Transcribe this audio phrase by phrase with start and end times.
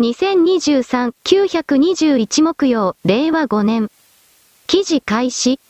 [0.00, 3.90] 2023-921木曜、令和5年。
[4.66, 5.60] 記事開始。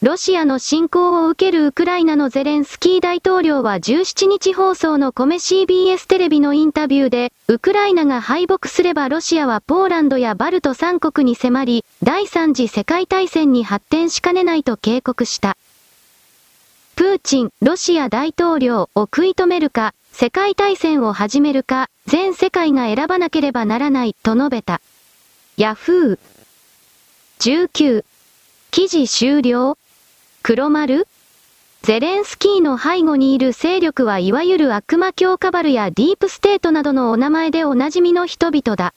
[0.00, 15.58] ロシアの侵攻を受けるウクライナのゼレンスキー大統領は17日放送のコメ CBS テレビのインタビューで、ウクライナが敗北すればロシアはポーランドやバルト3国に迫り、第三次世界大戦に発展しかねないと警告した。
[16.96, 24.80] プーチン、ロシア大統領を食い止めるか、世界大戦を始めるか、全世界が選ばなければならない、と述べた。
[25.58, 26.18] ヤフー。
[27.38, 28.02] 19。
[28.70, 29.76] 記事終了
[30.42, 31.06] 黒丸
[31.82, 38.94] ゼレンスキーの背後にいる勢力はいわゆる悪魔教カバルやディープステートなどのお名前でおなじみの人々だ。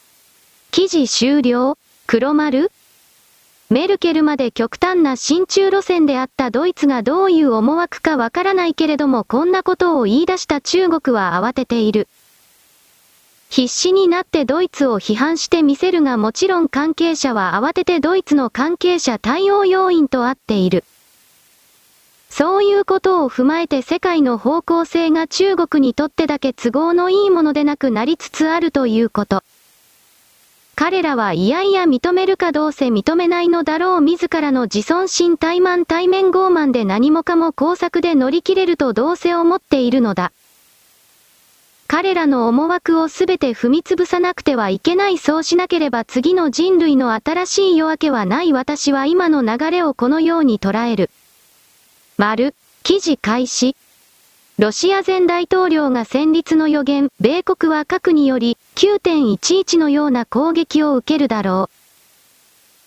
[0.70, 2.70] 記事終了黒丸
[3.70, 12.06] メルケルまで極端な親中路線であったドイツがどういう思惑かわからないけれどもこんなことを言い出した中国は慌てている。
[13.48, 20.84] 必死になってドイツを批判してみせるがもちろん関係者は慌ててドイツの関係者対応要員と会っている。
[22.30, 29.42] そういうことを踏まえて世界の方向性が中国にとってだけ都合のいいものでなくなりつつあるということ。
[30.76, 40.30] 彼らはいやいや認めるかどうせ認めないのだろう自らの自尊心怠慢対面傲慢で何もかも工作で乗り切れるとどうせ思っているのだ。
[41.88, 51.10] 彼らの思惑をすべて踏み潰さなくてはいけないそうしなければ次の人類の新しい夜明けはない私は今の流れをこのように捉える。
[52.20, 52.52] 丸、
[52.82, 53.76] 記事開始。
[54.58, 61.76] ロシア前大統領が戦慄の予言、米国は核により9.11のような攻撃を受けるだろう。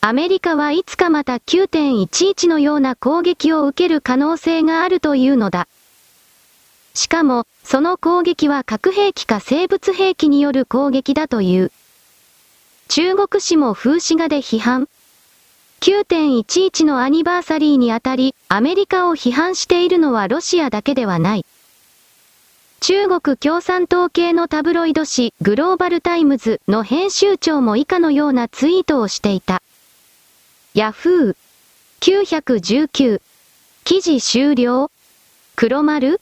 [0.02, 5.70] アメリカはいつかまた9.11のような攻撃を受ける可能性があるというのだ。
[6.94, 11.72] しかも、その攻撃は核兵器か生物兵器による攻撃だという。
[12.90, 14.90] 中国紙も風刺画で批判。
[15.82, 21.46] 9.11のアニバーサリーにあたり、アメリカを批判しているのはロシアだけではない。
[22.82, 29.64] 中国共産党系のタブロイド紙グローバルタイムズの編集長も以下のようなツイートをしていた。
[30.76, 31.36] ヤフー
[32.00, 33.20] 919
[33.84, 34.92] 記事終了
[35.56, 36.22] 黒丸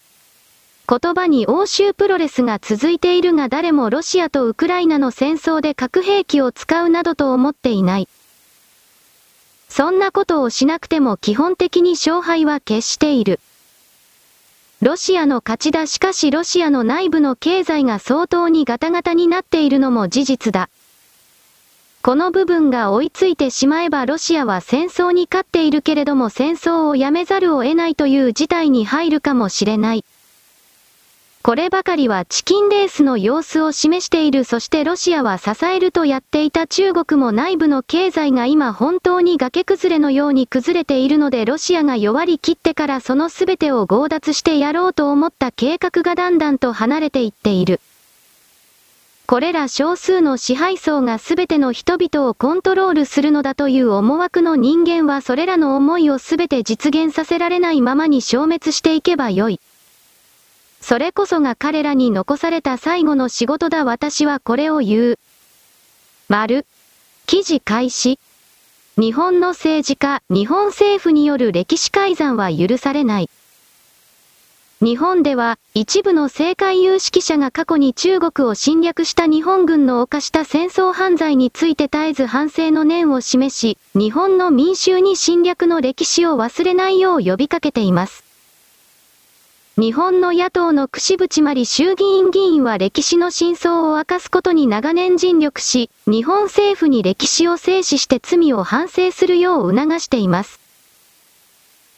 [0.87, 8.07] 言葉に欧州プロレスが続いているが誰もロシアとウクライナの戦争で核兵器を使うなどと思っていない。
[9.69, 13.39] そんなことをしなくても基本的に勝敗は決している。
[14.81, 20.69] ロシアの勝ちだしかしロシアの内部の経済が相当にガタガタになっているのも事実だ。
[22.01, 30.05] この部分が追いついてしまえばロシアは戦争に勝っているけれども戦争をやめざるを得ないという事態に入るかもしれない。
[31.41, 47.79] こればかりはチキンレースの様子を示しているそしてロシアは支えるとやっていた中国も内部の経済が今本当に崖崩れのように崩れているのでロシアが弱り切ってからその全てを強奪してやろうと思った計画がだんだんと離れていっている。
[49.25, 59.61] これら少数の支配層が全ての人々をコントロールするのだという思惑の人間はそれらの思いを全て実現させられないままに消滅していけばよい。
[60.81, 65.19] それこそが彼らに残された最後の仕事だ私はこれを言う。
[66.27, 66.65] 丸。
[67.25, 68.19] 記事開始。
[68.97, 73.29] 日本の政治家、日本政府による歴史改ざんは許されない。
[74.81, 88.28] 日本では、一部の政界有識者が過去に中国を侵略した日本軍の犯した戦争犯罪について絶えず反省の念を示し、日本の民衆に侵略の歴史を忘れないよう呼びかけています。
[89.79, 100.59] 日本の野党の串淵まり衆議院議員は歴史の真相を明かすことに長年尽力し、日本政府に歴史を制止して罪を反省するよう促しています。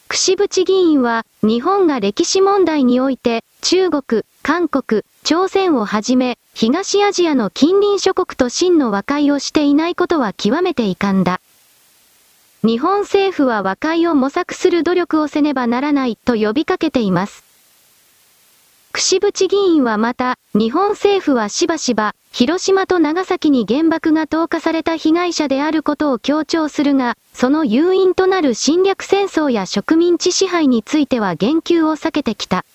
[0.10, 11.42] 串淵議員は、日本が歴史問題において、中国、韓国、朝鮮をはじめ、東アジアの近隣諸国と真の和解をしていないことは極めて遺憾だ。
[12.64, 17.51] 日本政府は和解を模索する努力をせねばならないと呼びかけています。
[18.92, 32.66] 串淵議員はまた、日本政府はしばしば、広島と長崎に原爆が投下された被害者であることを強調するが、その誘因となる侵略戦争や植民地支配については言及を避けてきた。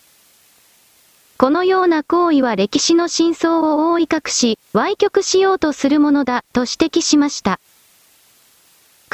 [1.38, 7.60] このような行為は歴史の真相を覆い隠し、歪曲しようとするものだ、と指摘しました。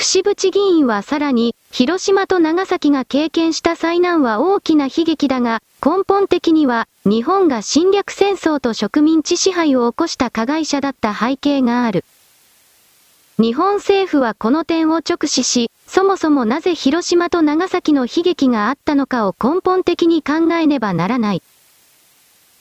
[0.03, 12.05] 串淵議員はさらに、広島と長崎が経験した災難は大きな悲劇だが、根本的には、日本が侵略戦争と植民地支配を起こした加害者だった背景がある。
[13.39, 21.43] 日本政府はこの点を直視し、そもそもなぜ広島と長崎の悲劇があったのかを根本的に考えねばならない。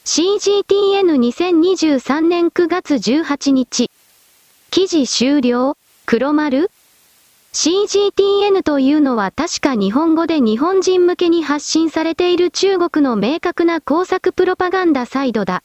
[0.06, 3.90] CGTN2023 年9月18日。
[4.70, 6.70] 記事終了黒丸
[7.54, 15.62] CGTN というのは確か日本語で日本人向けに発信されている中国の明確な工作プロパガンダサイドだ。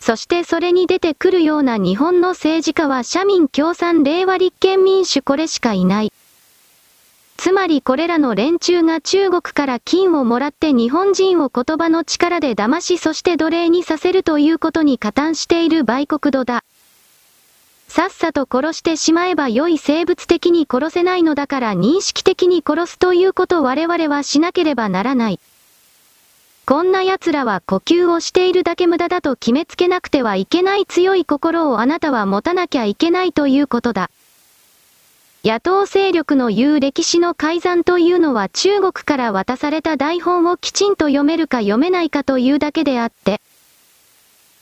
[0.00, 6.12] そしてそれに出てくるような日本の政治家は社民共産令和立憲民主これしかいない。
[7.36, 16.64] つまりこれらの連中が中国から金をもらって日本人を言葉の力で騙しそして奴隷にさせるということに加担している売国度だ。
[17.88, 25.40] さっさと殺してしまえば良い生物的に殺せないのだから認識的に殺すということ我々はしなければならない。
[26.66, 34.10] こんな奴らは呼吸をしているだけ無駄だと決めつけなくてはいけない強い心をあなたは持たなきゃいけないということだ。
[35.42, 43.40] 野党勢力の言う歴史の改ざんというのは中国から渡された台本をきちんと読めるか読めないかというだけであって、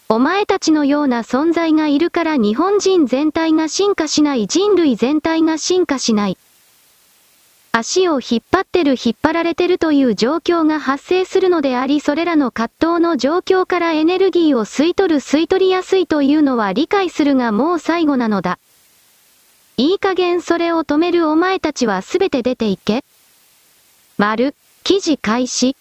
[0.08, 6.38] お前たちのような存在がいるから日本人全体が進化しない人類全体が進化しない。
[7.72, 18.60] 足を引っ張ってる引っ張られてるという状況が発生するのでありそれらの葛藤の状況からエネルギーを吸い取る吸い取りやすいというのは理解するがもう最後なのだ。
[19.76, 23.04] いい加減それを止めるお前たちはすべて出ていけ。
[24.18, 24.54] 丸、
[24.84, 25.76] 記事開始。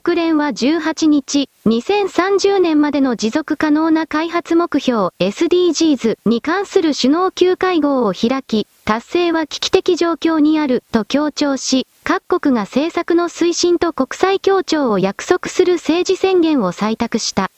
[0.00, 17.52] 国連は18日、2030年までの持続可能な開発目標 SDGs に関する首脳級会合を開き、達成は危機的状況にあると強調し、各国が政策の推進と国際協調を約束する政治宣言を採択した。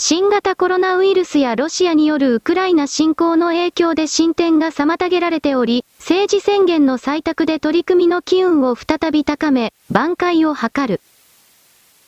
[0.00, 11.00] 新型コロナウイルスやロシアによるウクライナ侵攻の影響で進展が妨げられており、政治宣言の採択で取り組みの機運を再び高め、挽回を図る。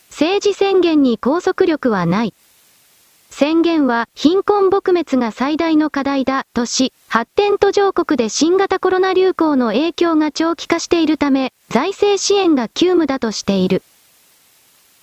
[0.09, 2.35] 政治宣言に拘束力はない。
[3.29, 13.83] 宣言は貧困撲滅が最大の課題だとし、発展途上国で新型コロナ流行の影響が長期化しているため、財政支援が急務だとしている。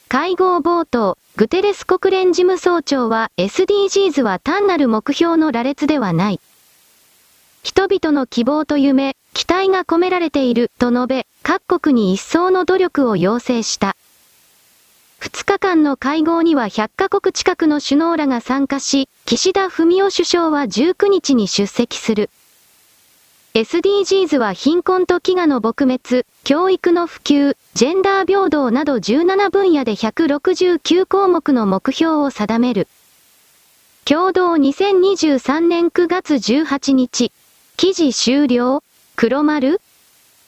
[0.10, 6.40] 会合冒頭、グテレス国連事務総長は SDGs は単なる目標の羅列ではない。
[7.62, 13.98] 人々の希望と夢、期待が込められていると述べ、各国に一層の努力を要請した。
[15.20, 22.30] 2日間の会合には100カ国近くの首脳らが参加し、岸田文雄首相は19日に出席する。
[23.54, 32.88] SDGs は貧困と飢餓の撲滅、教育の普及、ジェンダー平等など17分野で169項目の目標を定める。
[34.04, 37.32] 共同2023年9月18日。
[37.76, 38.82] 記事終了
[39.16, 39.80] 黒丸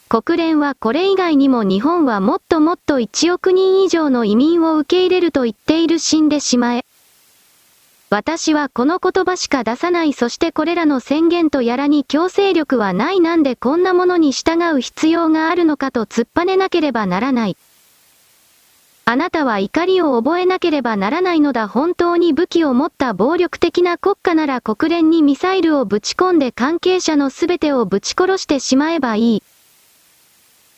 [0.08, 6.86] 国連はこれ以外にも日本はもっともっと1億人以上の移民を受け入れると言っている死んでしまえ。
[8.12, 17.58] 私はこの言葉しか出さないそしてこれらの宣言とやらに強制力はないなんでこんなものに従う必要があるのかと突っぱねなければならない。
[19.06, 29.44] あなたは怒りを覚えなければならないのだ本当に武器を持った暴力的な国家なら国連にミサイルをぶち込んで関係者のすべてをぶち殺してしまえばいい。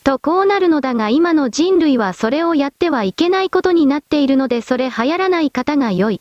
[0.04, 6.20] とこうなるのだが今の人類はそれをやってはいけないことになっているのでそれ流行らない方が良い。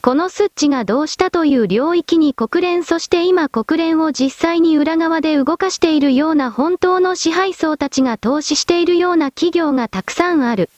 [0.00, 10.70] このスッチがどうしたという領域に国連そして今国連を実際に裏側で動かしているような本当の支配層たちが投資しているような企業がたくさんある。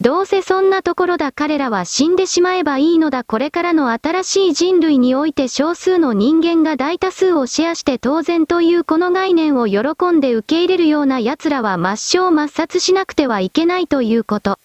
[0.00, 14.58] どうせそんなところだ彼らは死んでしまえばいいのだこれからの新しい人類において少数の人間が大多数をシェアして当然というこの概念を喜んで受け入れるような奴らは抹消抹殺しなくてはいけないということ。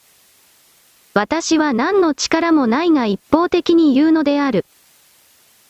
[1.17, 4.65] 私は何の力もないが一方的に言うのである。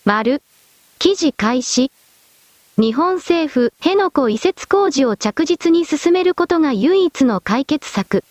[0.03, 0.41] 丸。
[0.97, 1.91] 記事開始。
[2.79, 8.23] 日本政府、辺野古移設工事を着実に進めることが唯一の解決策。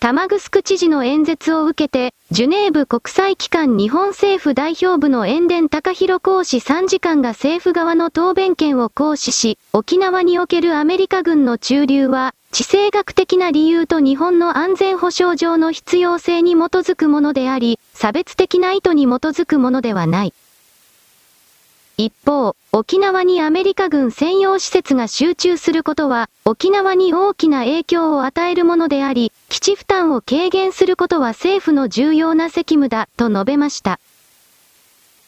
[0.00, 20.32] 玉城知事の演説を受けて、ジュネーブ国際機関日本政府代表部の塩田隆弘講師3時間が政府側の答弁権を行使し、沖縄におけるアメリカ軍の駐留は、地政学的な理由と日本の安全保障上の必要性に基づくものであり、差別的な意図に基づくものではない。
[22.00, 33.98] 一方、沖縄にアメリカ軍専用施設が集中することは、沖縄に大きな影響を与えるものであり、基地負担を軽減することは政府の重要な責務だ、と述べました。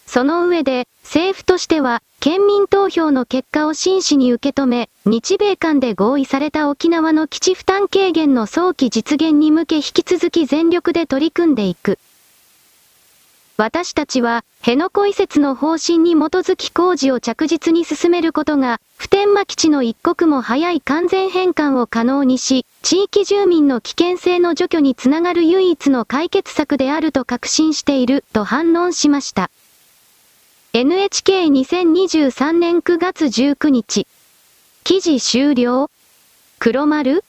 [0.07, 11.99] その上で、政府としては、県民投票の結果を真摯に受け止め、日米間で合意された沖縄の基地負担軽減の早期実現に向け引き続き全力で取り組んでいく。
[13.61, 29.51] 私たちは、辺野古移設の方針に基づき工事を着実に進めることが、普天間基地の一刻も早い完全返還を可能にし、地域住民の危険性の除去につながる唯一の解決策であると確信している、と反論しました。
[30.73, 34.07] NHK2023 年9月19日。
[34.85, 35.91] 記事終了
[36.59, 37.25] 黒丸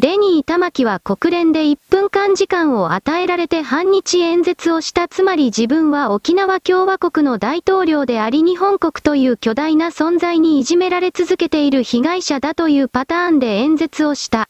[0.00, 14.48] デニー玉木は国連で1分間時間を与えられて反日演説をしたつまり自分は沖縄共和国の大統領であり日本国という巨大な存在にいじめられ続けている被害者だというパターンで演説をした。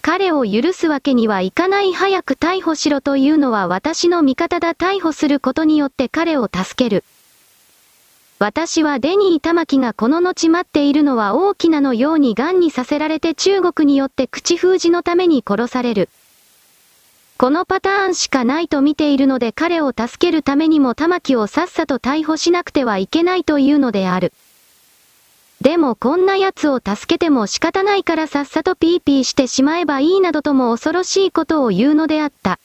[0.00, 7.04] 彼を許すわけにはいかない早く逮捕しろというのは私の味方だ逮捕することによって彼を助ける。
[8.40, 16.08] 私はデニー玉木がこの後待っているのは大きなのように癌にさせられて中国によって口封じのために殺される。
[17.36, 24.32] このパターンしかないと見ているので彼を助けるためにも玉木をさっさと逮捕しなくてはいけないというのである。
[25.60, 32.60] でもこんな奴を助けても仕方ないからさっさとピーピーしてしまえばいいなどとも恐ろしいことを言うのであった。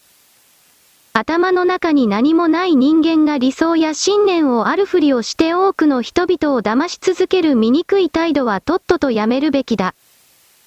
[1.16, 9.94] 頭の中に何もない人間が理想や信念をあるふりをして多くの人々を騙し続ける醜い態度はとっととやめるべきだ。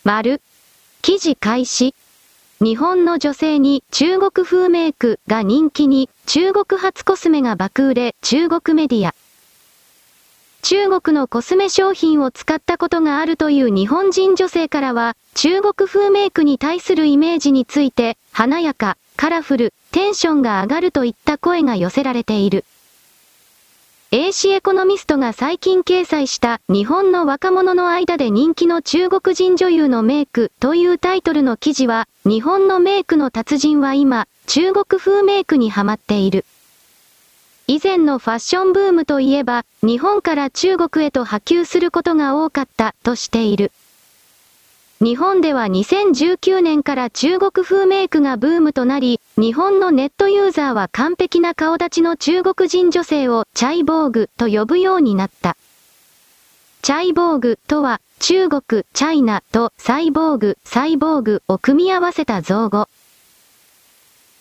[0.04, 0.40] 丸。
[1.02, 1.96] 記事開始。
[2.60, 9.16] 日本の女性に中国風メイクが人気に中国発コスメが爆売れ中国メディア。
[10.62, 22.64] 中国のコスメ商品を使ったことがあるという日本人女性からは、中国風メイクに対するイメージについて、華やか、カラフル、テンションが上がるといった声が寄せられている。
[24.12, 36.44] AC エコノミストが最近掲載した日本の若者の間で人気の中国人女優のメイクというタイトルの記事は、日本のメイクの達人は今、中国風メイクにハマっている。
[37.66, 43.72] 以前のファッションブームといえば、日本から中国へと波及することが多かったとしている。
[44.98, 55.58] 日本では2019年から中国風メイクがブームとなり、日本のネットユーザーは完璧な顔立ちの中国人女性をチャイボーグと呼ぶようになった。
[56.80, 62.88] チャイボーグとは中国、チャイナとサイボーグ、サイボーグを組み合わせた造語。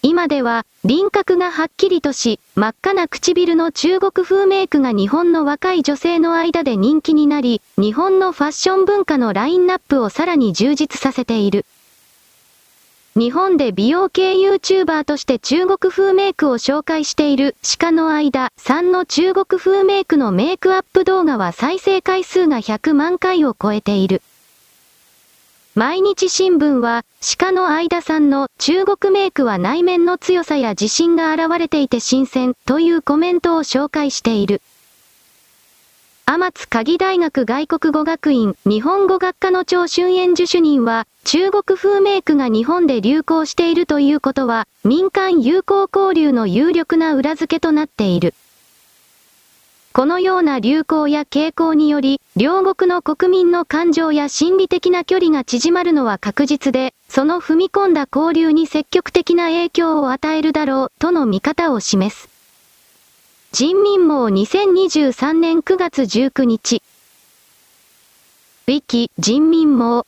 [0.07, 11.65] 今では、輪郭がはっきりとし、真っ赤な唇の中国風メイクが日本の若い女性の間で人気になり、日本のファッション文化のラインナップをさらに充実させている。
[13.15, 24.21] 日本で美容系 YouTuber として中国風メイクを紹介している鹿の間さんの中国風メイクのメイクアップ動画は再生回数が100万回を超えている。
[25.77, 27.03] 毎日新聞は、
[27.37, 34.61] 鹿の相田さんの中国メイクは内面の強さや自信が現れていて新鮮というコメントを紹介している。
[36.25, 48.33] 天津鍵大学外国語学院日本語学科の張春燕受主任は、中国風メイクが日本で流行しているということは、民間友好交流の有力な裏付けとなっている。
[49.91, 62.27] このような流行や傾向により、両国の国民の感情や心理的な距離が縮まるのは確実で、その踏み込んだ交流に積極的な影響を与えるだろう、との見方を示す。
[63.53, 66.83] 人民網2023年9月19日。
[68.67, 70.05] ウィキ、人民網。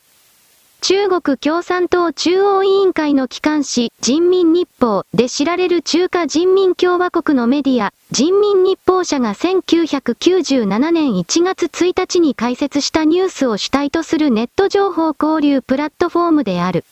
[0.82, 16.86] 中国共産党中央委員会の機関紙、人民日報で知られる中華人民共和国のメディア、人民日報社が1997年1月1日に開設したニュースを主体とするネット情報交流プラットフォームである。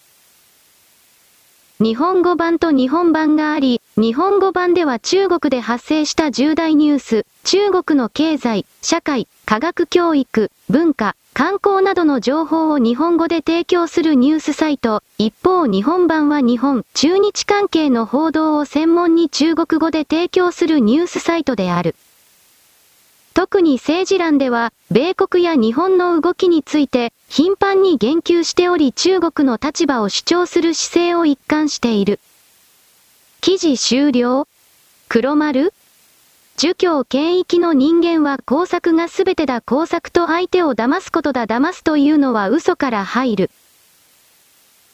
[1.80, 21.94] 日本語版と日本版があり、日本語版では中国で発生した重大ニュース、中国の経済、社会、科学教育、文化、観光などの情報を日本語で提供するニュースサイト、一方日本版は日本、中日関係の報道を専門に中国語で提供するニュースサイトである。
[23.34, 32.22] 特に政治欄では、米国や日本の動きについて、頻繁に言及しており中国の立場を主張する姿勢を一貫している。
[33.42, 34.48] 記事終了
[35.10, 35.74] 黒丸
[36.57, 43.51] 儒教権益の人間は工作が全てだ工作と相手を騙すことだ騙すというのは嘘から入る。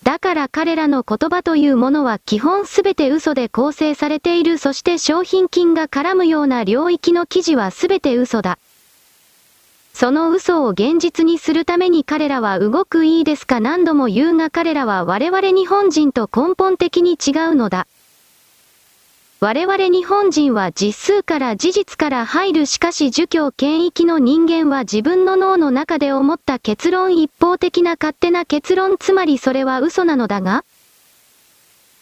[0.02, 8.58] だから彼らの言葉というものは基本すべて嘘で構成されているそして商品金が絡むような領域の記事はすべて嘘だ。
[9.94, 13.60] その嘘を現実にするために彼らは動くいいですか？
[13.60, 17.86] 何度も言うが彼らは我々日本人と根本的に違うのだ。
[19.44, 30.64] 我々日本人は実数から事実から入るしかし儒教権益の人間は自分の脳の中で思った結論一方的な勝手な結論つまりそれは嘘なのだが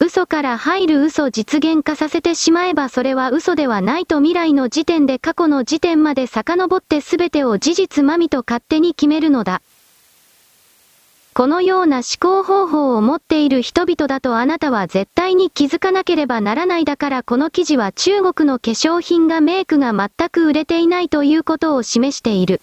[0.00, 9.62] 嘘から入る嘘実現化させてしまえばそれは嘘ではないと未来の時点で過去の時点まで遡って全てを事実まみと勝手に決めるのだ。
[11.32, 22.60] このような思考方法を持っている人々だとあなたは絶対に気づかなければならないだからこの記事は中国の化粧品がメイクが全く売れていないということを示している。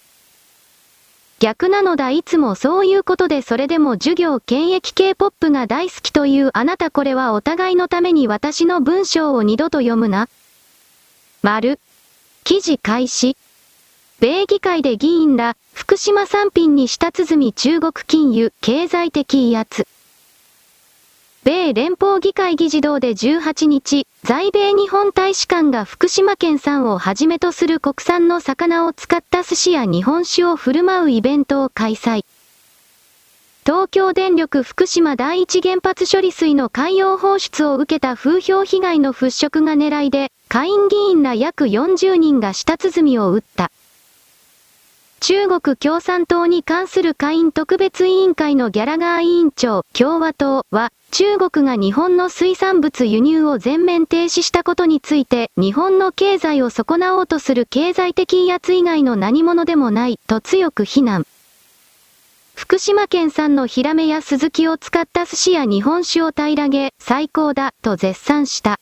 [1.40, 10.28] 逆なのだいつもそういうことでそれでも授業権益系ポップが大好きというあなたこれはお互いのために私の文章を二度と読むな。
[11.42, 11.78] 丸。
[12.42, 13.36] 記事開始。
[14.20, 19.86] 米議会で議員ら、福島産品に舌鼓中国金融、経済的威圧。
[21.44, 32.24] 米連邦議会議事堂で18日、在米日本大使館が福島県産をはじめとする国産の魚を使った寿司や日本酒を振る舞うイベントを開催。
[33.64, 43.70] 東京電力福島第一原発処理水の海洋放出を受けた風評被害の払拭が狙いで、下院議員ら約40人が舌鼓を打った。
[45.20, 61.26] 中国共産党に関する会員特別委員会のギャラガー委員長、共和党は、中国が日本の水産物輸入を全面停止したことについて、日本の経済を損なおうとする経済的威圧以外の何者でもない、と強く非難。
[62.54, 68.78] 福島県産のヒラメやスズキを使った寿司や日本酒を平らげ、最高だ、と絶賛した。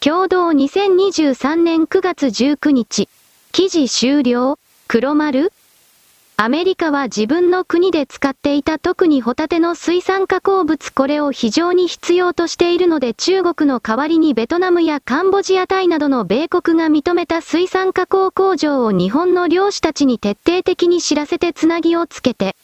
[0.00, 3.08] 共同2023年9月19日。
[3.52, 4.58] 記事終了
[4.92, 5.52] 黒丸？
[6.36, 22.56] アメリカは自分の国で使っていた特にホタテの水産加工物これを非常に必要としているので中国の代わりにベトナムやカンボジアタイなどの米国が認めた水産加工工場を日本の漁師たちに徹底的に知らせてつなぎをつけて、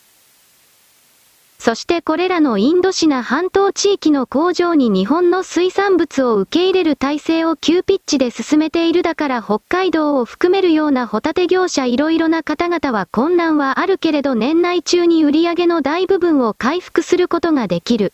[1.66, 18.12] そしてこれらのインドシナ半島地域の工場に日本の水産物を受け入れる体制を急ピッチで進めているだから北海道を含めるようなホタテ業者いろいろな方々は困難はあるけれど年内中に売り上げの大部分を回復することができる。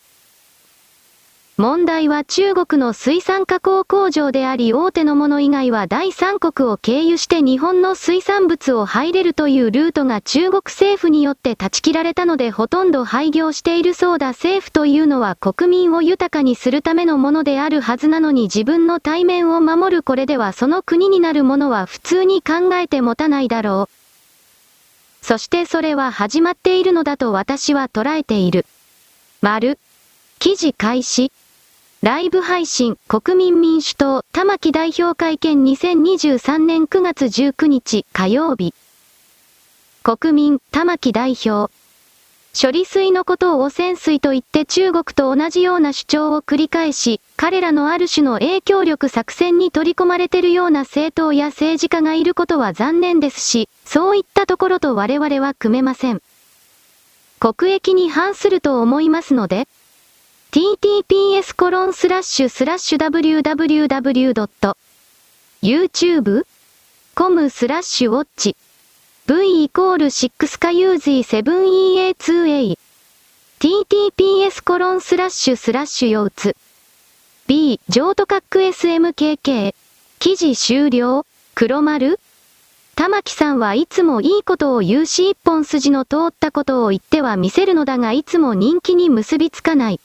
[1.57, 25.23] 問題は中国の水産加工工場であり大手のもの以外は第三国を経由して日本の水産物を入れるというルートが中国政府によって断ち切られたのでほとんど廃業しているそうだ政府というのは国民を豊かにするためのものであるはずなのに自分の対面を守るこれではその国になるものは普通に考えて持たないだろう。
[25.23, 28.65] そしてそれは始まっているのだと私は捉えている。
[29.41, 29.77] 丸。
[30.39, 31.31] 記事開始。
[32.03, 38.73] ライブ配信、国民民主党、玉木代表会見2023年9月19日火曜日。
[40.03, 41.71] 国民、玉木代表。
[42.61, 56.21] 処理水のことを汚染水と言って中国と同じような主張を繰り返し、彼らのある種の影響力作戦に取り込まれてるような政党や政治家がいることは残念ですし、そういったところと我々は組めません。
[57.39, 59.69] 国益に反すると思いますので、
[60.53, 62.99] ttps コロンスラッシュスラッシュ
[65.63, 68.55] www.youtube.com スラッシュウォッチ
[69.25, 72.77] V イコール6か UZ7EA2A
[73.57, 76.55] TTPS コロンスラッシュスラッシュ腰痛
[77.47, 79.73] B 譲渡ック SMKK
[80.19, 82.19] 記事終了黒丸
[82.93, 89.99] 玉木さんはいつもいいことを言うし一本筋の通ったことを言っては見せるのだがいつも人気に結びつかない。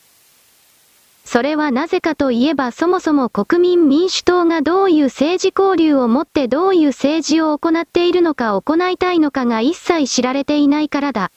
[1.30, 11.30] それはなぜかといえばそもそも国民民主党がどういう政治交流をもってどういう政治を行っているのか行いたいのかが一切知られていないからだ。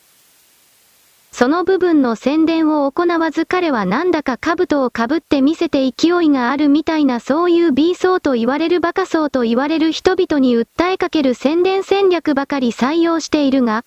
[1.34, 13.84] その部分の宣伝を行わず彼はなんだか兜をかぶって見せて勢いがあるみたいなそういう B 層と言われるバカ層と言われる人々に訴えかける宣伝戦略ばかり採用しているが、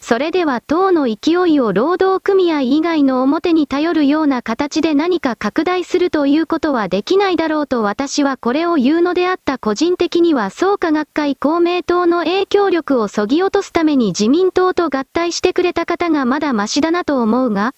[0.00, 17.74] それでは党の勢いを労働組合以外の表に頼るような形で何か拡大するということはできないだろうと私はこれを言うのであった個人的には創価学会公明党の影響力を削ぎ落とすために自民党と合体してくれた方がまだマシだなと思うが、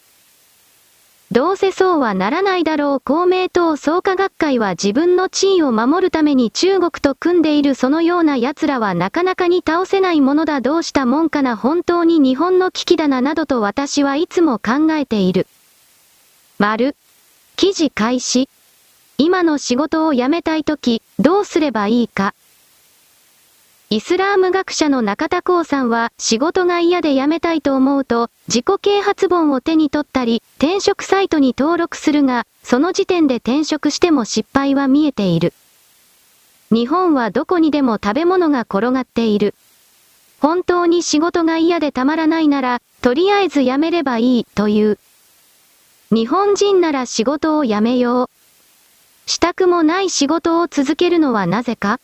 [1.33, 15.47] どうせそうはならないだろう公明党創価学会は自分の地位を守るために中国と組んでいるそのような奴らはなかなかに倒せないものだどうしたもんかな本当に日本の危機だななどと私はいつも考えている。
[16.59, 16.97] 丸。
[17.57, 18.51] 記事開始。
[19.17, 22.35] 今の仕事を辞めたいとき、どうすればいいか。
[23.95, 35.53] イスラーム学者の中田光さんは仕事が嫌で辞めたいと思うと自己啓発本を手に取ったり転職サイトに登録するがその時点で転職しても失敗は見えている。
[36.71, 39.55] 日本はどこにでも食べ物が転がっている。
[40.41, 44.99] 本当に仕事が嫌でたまらないならとりあえず辞めればいいという。
[46.11, 48.31] 日本人なら仕事を辞めよ
[49.27, 49.31] う。
[49.31, 52.01] したくもない仕事を続けるのはなぜか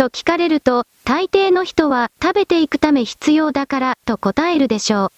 [0.00, 5.12] と聞かれると、大抵の人は食べていくため必要だからと答えるでしょう。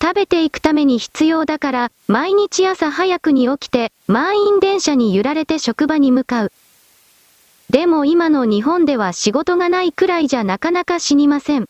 [0.00, 6.52] 食べていくために必要だから、毎日朝早くに起きて、満員電車に揺られて職場に向かう。
[7.68, 11.66] でも今の日本では仕事がないくらいじゃなかなか死にません。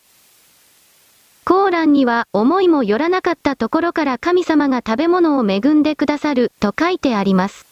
[1.46, 7.68] コーランには思いもよらなかったところから神様が食べ物を恵んでくださると書いてあります。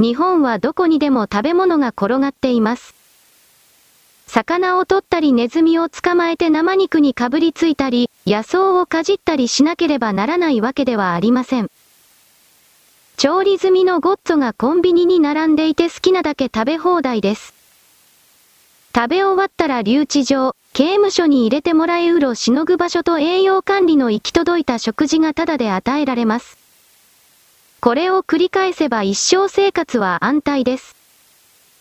[0.00, 2.94] 日本はどこにでも食べ物が転がっています。
[4.26, 11.70] 魚を取ったりネズミを捕まえて生肉にかぶりついたり、野草をかじったりしなければならないわけではありません。
[13.18, 17.52] 調理済みのゴッツがコンビニに並んでいて好きなだけ食べ放題です。
[18.94, 26.59] 食べ終わったら留置場、刑務所に入れてもらえうろしのぐ場所と栄養管理の行き届いた食事がタダで与えられます。
[27.80, 30.94] これを繰り返せば一生生活は安泰です。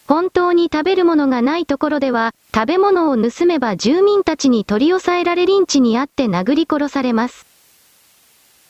[0.07, 7.45] 本当に食べるものがないところでは、食べ物を盗めば住民たちに取り押さえられリンチにあって殴り殺されます。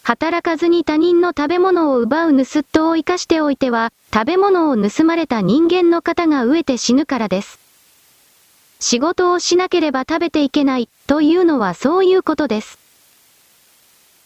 [0.02, 7.60] 働かずに他人の食べ物を奪う盗っ人を生かしておいては、食べ物を盗まれた人間の方が飢えて死ぬからです。
[8.80, 12.89] 仕事をしなければ食べていけない、というのはそういうことです。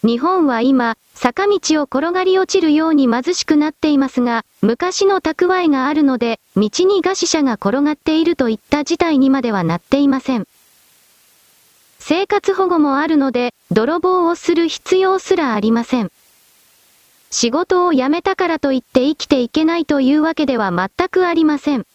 [0.04, 10.46] 日本は今、坂道を転がり落ちるように貧しくなっていますが、昔の蓄えがあるので、道に餓死者が転がっているといった事態にまではなっていません。
[12.00, 16.10] 生活保護もあるので、泥棒をする必要すらありません。
[17.30, 21.86] 仕事を辞めたからといって生きていけないというわけでは全くありません。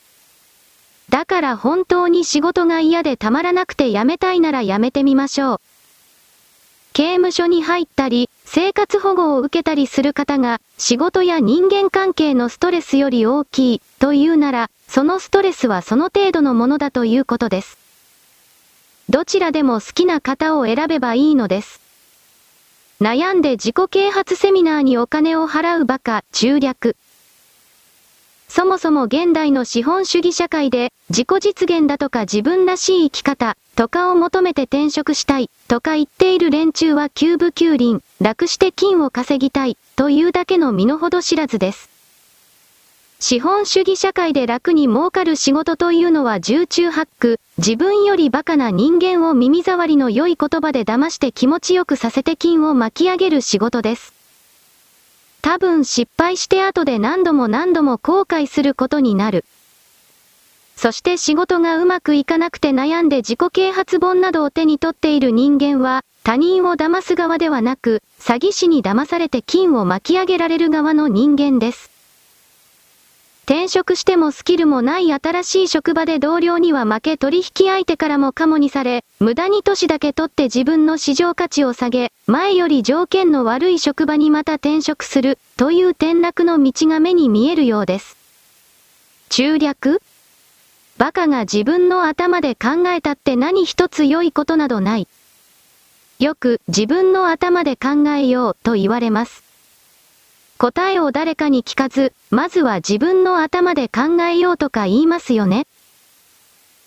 [1.10, 5.62] だから本当に仕事が嫌でたまらなくて辞めたいなら辞めてみましょう。
[6.99, 17.77] 刑務所に入ったり、生活保護を受けたりする方が、仕事や人間関係のストレスより大きい、というなら、そのストレスはその程度のものだということです。
[19.07, 21.79] どちらでも好きな方を選べばいいのです。
[22.99, 26.97] 悩んで自己啓発セミナーにお金を払うバカ、中略。
[28.49, 41.89] そもそも現代の資本主義社会で、自己実現だとか自分らしい生き方、とかを求めて転職したい、とか言っている連中は急部急輪、楽して金を稼ぎたい、というだけの身の程知らずです。
[43.21, 54.18] 資本主義社会で楽に儲かる仕事というのは重中八九、自分より馬鹿な人間を耳障りの良い言葉で騙して気持ちよくさせて金を巻き上げる仕事です。
[55.41, 59.45] 多分失敗して後で何度も何度も後悔することになる。
[60.75, 71.98] そして仕事がうまくいかなくて悩んで自己啓発本などを手に取っている人間は、他人を騙す側ではなく、詐欺師に騙されて金を巻き上げられる側の人間です。
[73.49, 88.17] 転職してもスキルもない新しい職場で同僚には負け取引相手からもカモにされ、無駄に年だけ取って自分の市場価値を下げ、前より条件の悪い職場にまた転職する、という転落の道が目に見えるようです。
[89.29, 89.99] 中略？
[90.99, 95.07] バカが自分の頭で考えたって何一つ良いことなどない。
[96.19, 99.48] よく自分の頭で考えようと言われます。
[100.60, 105.67] 答えを誰かに聞かず、まずは自分の頭で考えようとか言いますよね。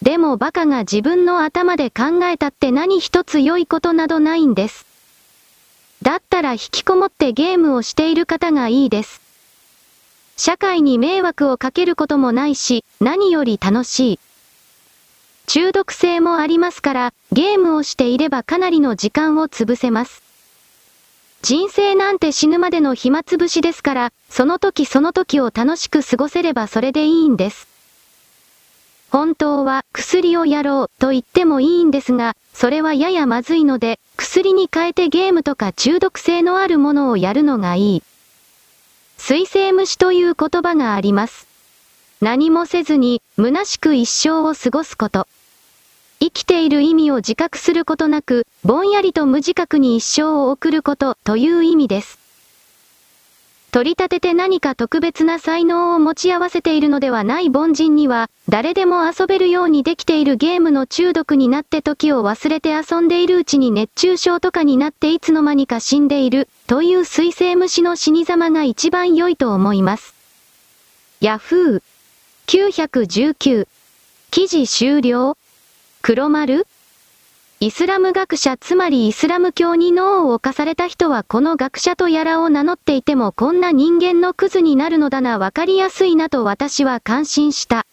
[0.02, 4.84] でもバカが自分の頭で考えたって何一つ良いことなどないんです。
[6.02, 9.22] だったら引きこもってゲームをしている方がいいです。
[10.36, 14.18] 社会に迷惑をかけることもないし、何より楽しい。
[15.46, 20.31] 中毒性もありますから、ゲームをしていればかなりの時間を潰せます。
[21.42, 27.66] 人生なんて死ぬまでの暇つぶしですから、その時その時を楽しく過ごせればそれでいいんです。
[29.10, 38.02] 本当は薬をやろうと言ってもいいんですが、それはややまずいので、薬に変えてゲームとか中毒性のあるものをやるのがいい。
[39.18, 41.48] 水星虫という言葉があります。
[42.20, 45.26] 何もせずに、虚しく一生を過ごすこと。
[46.22, 52.16] 生きている意味を自覚することなく、ぼんやりと無自覚に一生を送ることという意味です。
[53.72, 70.14] 取り立てて何か特別な才能を持ち合わせているのではない凡人には、誰でも遊べるようにできているゲームの中毒になって時を忘れて遊んでいるうちに熱中症とかになっていつの間にか死んでいる、という水星虫の死に様が一番良いと思います。
[71.20, 71.82] ヤフー
[72.46, 73.66] 919
[74.30, 75.36] 記事終了
[76.04, 76.66] 黒丸？
[77.60, 87.86] イスラム学者つまりイスラム教に脳を侵された人はこの学者とやらを名乗っていてもこんな人間のクズになるのだなわかりやすいなと私は感心した。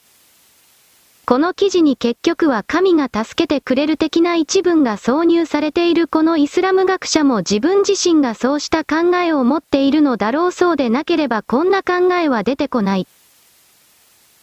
[1.28, 13.06] この記事に結局は神が助けてくれる的な一文が挿入されているこのイスラム学者も自分自身がそうした考えを持っているのだろうそうでなければこんな考えは出てこない。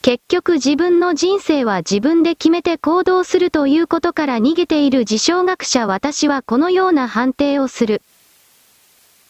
[0.06, 8.02] 結局自分の人生は自分で決めて行動するということから逃げている自称学者私はこのような判定をする。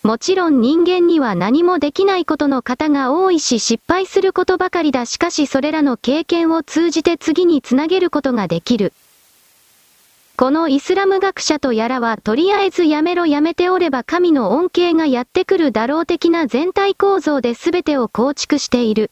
[0.03, 8.93] もちろん人間には何もできないことの方が多いし失敗することばかりだしかしそれらの経験を通じて次につなげることができる。
[10.37, 19.11] このイスラム学者とやらはとりあえずやめろやめておれば神の恩恵がやってくるだろう的な全体構造で全てを構築している。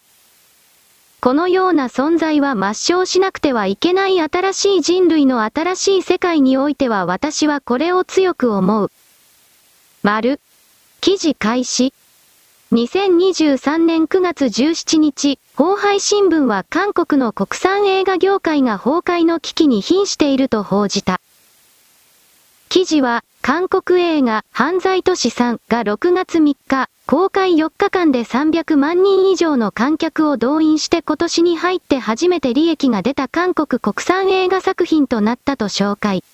[1.25, 8.91] このような存在は抹消しなくてはいけない新しい人類の新しい世界においては私はこれを強く思う。
[10.03, 10.39] 丸。
[11.01, 11.95] 記事開始。
[12.73, 21.23] 2023年9月17日、法配新聞は韓国の国産映画業界が崩壊の危機に瀕していると報じた。
[22.69, 36.25] 記事は、韓国映画、犯罪都市さんが6月3日、公開4日間で300万人以上の観客を動員して今年に入って初めて利益が出た韓国国産映画作品となったと紹介。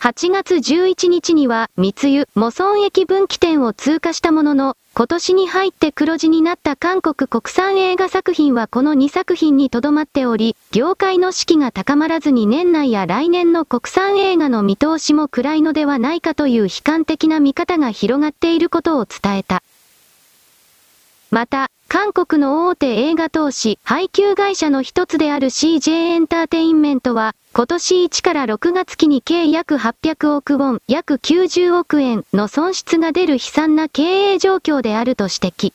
[0.00, 19.62] 8月11日には、密輸、モソン駅分岐点を通過したものの、今年に入って黒字になった韓国国産映画作品はこの2作品にとどまっており、業界の士気が高まらずに年内や来年の国産映画の見通しも暗いのではないかという悲観的な見方が広がっていることを伝えた。
[21.30, 35.72] また、韓国の大手映画投資、配給会社の一つである CJ エンターテインメントは、今年1から6月期に計約800億ウォン、約90億円の損失が出る悲惨な経営状況であると指摘。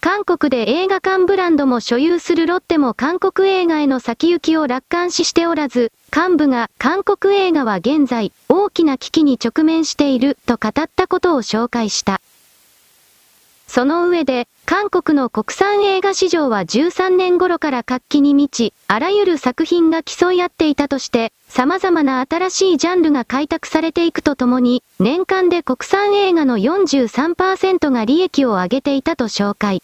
[0.00, 12.20] 韓国で映画館ブランドも所有するロッテも韓国映画への先行きを楽観視しておらず、幹部が韓国映画は現在大きな危機に直面していると語ったことを紹介した。
[13.74, 29.82] その上で、韓国の国産映画市場は13年頃から活気に満ち、あらゆる作品が競い合っていたとして、様々な新しいジャンルが開拓されていくとともに、年間で国産映画の43%が利益を上げていたと紹介。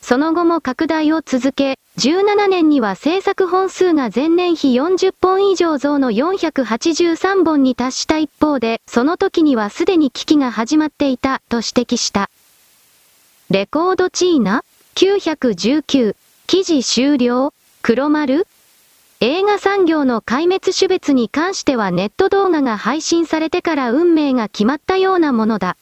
[0.00, 12.30] その後も拡大を続け、17年には制作本数が前年比40本以上増の483本に達した一方で、その時にはすでに危機が始まっていた、と指摘した。
[13.50, 14.62] レコードチーナ
[14.94, 16.14] ?919、
[16.46, 18.46] 記事終了黒丸？
[19.20, 25.78] 映画産業の壊滅種別に関してはネット動画が配信されてから運命が決まったようなものだ。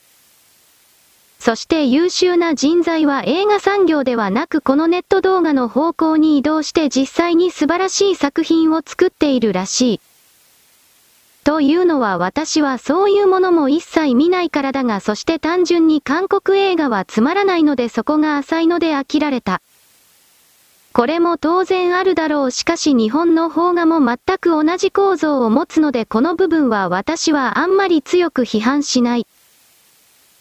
[1.41, 10.01] そして優秀な人材は映画産業ではなくこのネット動画の方向に移動して実際に素晴らしい作品を作っているらしい。
[11.47, 19.63] というのは私はそういうものも一切見ないからだがそして単純に韓国映画はつまらないのでそこが浅いので飽きられた。
[20.93, 29.27] これも当然あるだろうしかし日本の邦画も全く同じ構造を持つのでこの部分は私はあんまり強く批判しない。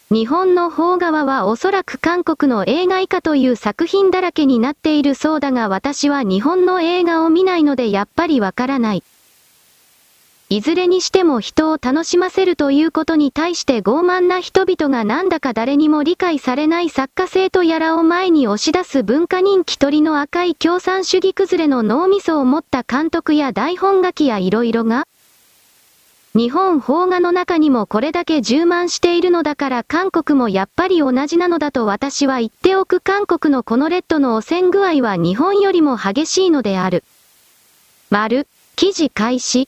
[0.10, 9.04] 日本の方側はおそらく韓国の映画以下という作品だらけになっているそうだが私は日本の映画を見ないのでやっぱりわからない。
[10.56, 25.08] いずれにしても人を楽しませるということに対して傲慢な人々がなんだか誰にも理解されない作家性とやらを前に押し出す文化人気取りの赤い共産主義崩れの脳みそを持った監督や台本書きや色々が
[26.34, 37.04] 日本邦画の中にもこれだけ充満しているのだから韓国もやっぱり同じなのだと私は言っておく韓国のこのレッドの汚染具合は日本よりも激しいのである。
[38.10, 39.68] 丸、記事開始。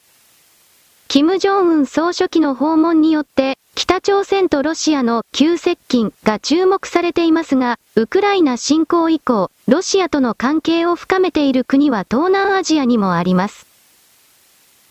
[1.10, 13.66] 金正恩総書記の訪問によって、北朝鮮とロシアの急接近が注目されていますが、ウクライナ侵攻以降、ロシアとの関係を深めている国は東南アジアにもあります。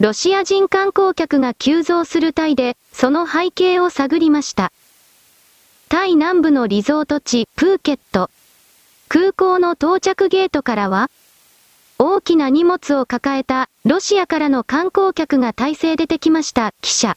[0.00, 4.72] ロシア人観光客が急増するタイで、その背景を探りました。
[5.90, 8.31] タイ南部のリゾート地、プーケット。
[9.09, 11.11] 空港の到着ゲートからは、
[11.98, 17.16] 大きな荷物を抱えた、ロシアからの観光客が大勢出てきました、記者。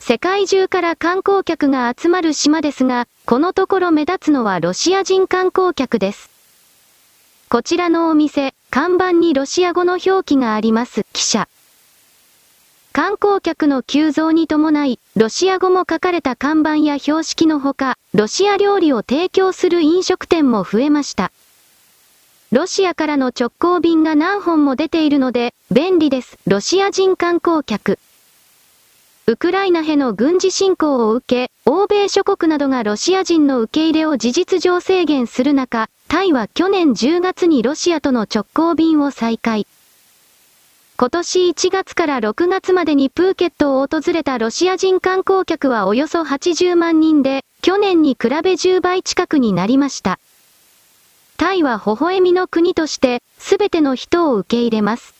[0.00, 6.28] 世界中から観光客が集まる島ですが、このところ目立つのはロシア人観光客です。
[7.48, 11.48] こちらのお店、看板にロシア語の表記があります、記者。
[12.92, 21.32] 観光客の急増に伴い、ロシア語も書かれた看板や標識のほか、ロシア料理を提供する飲食店も増えました。
[22.52, 26.38] ロシアからの直行便が何本も出ているので、便利です。
[26.46, 27.98] ロシア人観光客。
[29.26, 39.66] ウクライナへの軍事侵攻を受け、欧米諸国などがロシア人の受け入れを事実上制限する中、タイは去年10月にロシアとの直行便を再開。
[40.96, 50.20] 今年1月から6月までにプーケットを訪れたロシア人観光客はおよそ80万人で、去年に比べ10倍近くになりました。
[51.36, 55.14] タイは微笑みの国として、すべての人を受け入れます。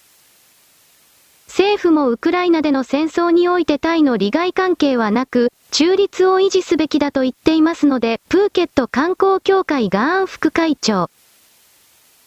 [1.48, 11.11] 政府もウクライナでの戦争においてタイの利害関係はなく、中立を維持すべきだと言っていますので、プーケット観光協会ガーン副会長。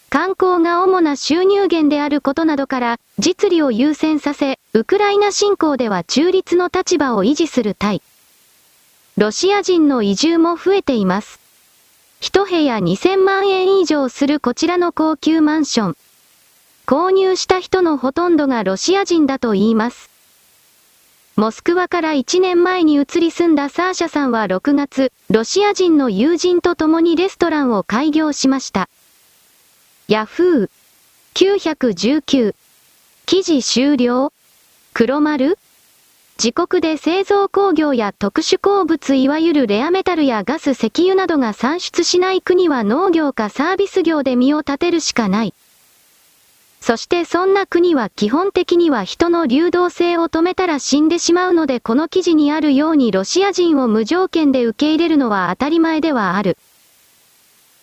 [0.10, 8.02] 観光が主な収入源であることなどから、実利を優先させ、ウクライナ侵攻では中立の立場を維持するタイ。
[9.18, 11.47] ロシア人の移住も増えています。
[12.20, 15.98] 一部屋2000万円以上するこちらの高級マンション。
[16.88, 20.10] 購入した人のほとんどがロシア人だと言います。
[21.36, 28.90] モスクワから1年前に移り住んだサーシャさんは6月、ロシア人の友人と共にレストランを開業しました。
[30.08, 30.70] ヤフー。
[31.36, 32.56] 919。
[33.28, 34.34] 記事終了
[34.94, 35.60] 黒丸
[36.40, 45.56] 自国で製造工業や特殊鉱物いわゆるレアメタルやガス石油などが産出しない国は農業かサービス業で身を立てるしかない。
[46.80, 56.56] そしてそんな国は基本的には人の流動性を止めたら死んでしまうのでこの記事にあるようにロシア人を無条件で受け入れるのは当たり前ではある。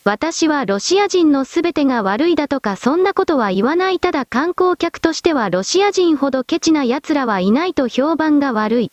[0.07, 8.93] 私はロシア人のすべてが悪いだとかそんなことは言わないただ観光客としてはロシア人ほどケチな奴らはいないと評判が悪い。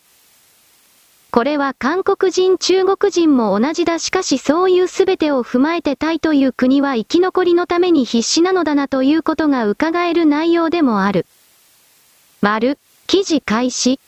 [1.30, 11.26] これは韓国人中国人も同じだしかしそういうすべてを踏まえてタイという国は生き残りのために必死なのだなということが伺える内容でもある。
[12.40, 14.00] 丸、記事開始。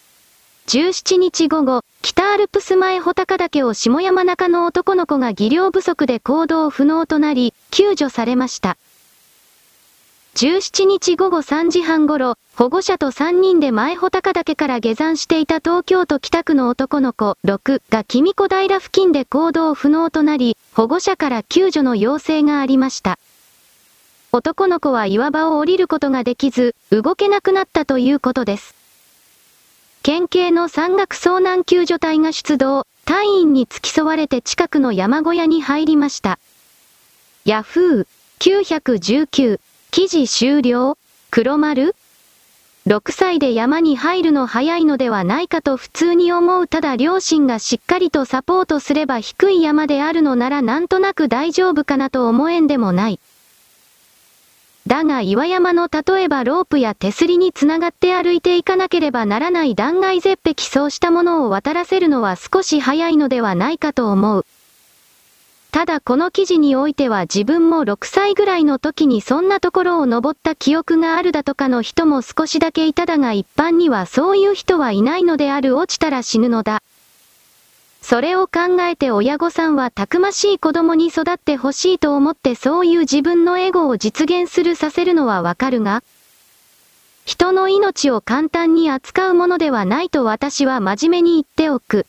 [0.67, 8.79] 17日午後、北アルプス前穂高岳を下山中の男の子が技量不足で行動不能となり、救助されました。
[10.37, 23.19] 17日午後3時半頃、保護者と3人で前穂高岳から下山していた東京都北区の男の子6が君子平付近で行動不能となり、保護者から救助の要請がありました。
[24.33, 28.84] 男の子は岩場を降りることができず、動けなくなったということです。
[30.05, 36.38] 県警の山岳遭難救助隊が出動、隊員に付き添われて近くの山小屋に入りました。
[37.46, 38.07] ヤフー
[38.38, 40.98] 919記事終了
[41.30, 41.96] 黒丸
[42.86, 53.20] ?6 歳で山に入るの早いのではないかと普通に思うただ両親がしっかりとサポートすれば低い山であるのならなんとなく大丈夫かなと思えんでもない。
[54.87, 64.47] だが岩山の例えばロープや手すりにつながって歩いていかなければならない断崖絶壁そうしたものを渡らせるのは少し早いのではないかと思う。
[65.70, 76.80] ただこの記事においては自分も6歳ぐらいの時にそんなところを登った記憶があるだとかの人も少しだけいただが一般にはそういう人はいないのである落ちたら死ぬのだ。
[78.07, 86.02] それを考えて親御さんはたくましい子供に育ってほしいと思ってそういう自分のエゴを実現するさせるのはわかるが、
[87.24, 92.05] 人の命を簡単に扱うものではないと私は真面目に言っておく。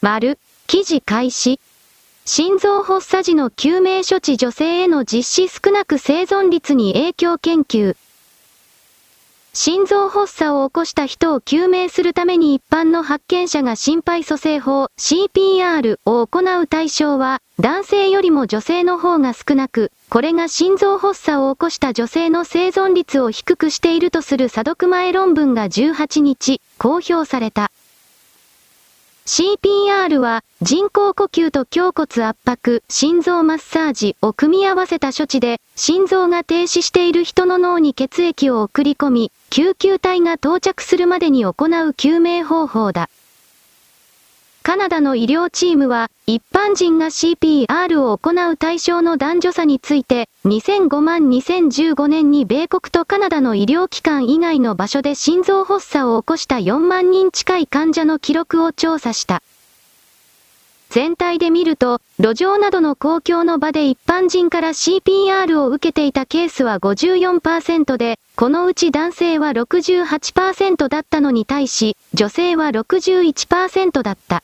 [0.00, 1.60] 丸、記事開始。
[2.24, 7.94] 心臓発作時の救命処置女性への実施少なく生存率に影響研究。
[9.60, 27.72] 心臓発作を起こした人を救命するために一般の発見者が心肺蘇生法 CPR を行う対象は男性よりも女性の方が少なく、これが心臓発作を起こした女性の生存率を低くしているとする査読前論文が18日公表された。
[29.28, 43.10] CPR は人工呼吸と胸骨圧迫、心臓マッサージを組み合わせた処置で、心臓が停止している人の脳に血液を送り込み、救急隊が到着するまでに行う救命方法だ。
[44.68, 59.42] カナダの医療チームは、一般人が CPR を行う対象の男女差について、2005万2015年に米国とカナダの医療機関以外の場所で心臓発作を起こした4万人近い患者の記録を調査した。
[60.90, 74.42] 全体で見ると、路上などの公共の場で一般人から CPR を受けていたケースは54%で、このうち男性は68%だったのに対し、女性は61%だった。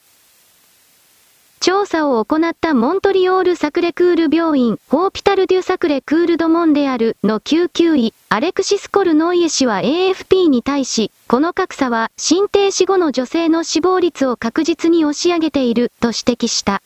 [1.64, 16.82] 調査を行ったモントリオール・サクレクール病院、ホーピタル・デュ・サクレ・クール・ド・モンデアルの救急医、アレクシス・コルノイエ氏は AFP に対し、この格差は、心停止後の女性の死亡率を確実に押し上げている、と指摘した。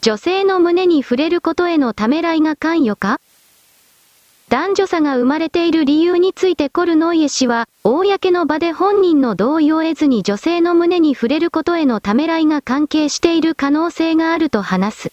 [0.00, 3.20] 女性の胸に触れることへのためらいが関与か？
[4.52, 15.12] 男女差が生まれている理由についてコルノイエ氏は、公の場で本人の同意を得ずに女性の胸に触れることへのためらいが関係している可能性があると話す。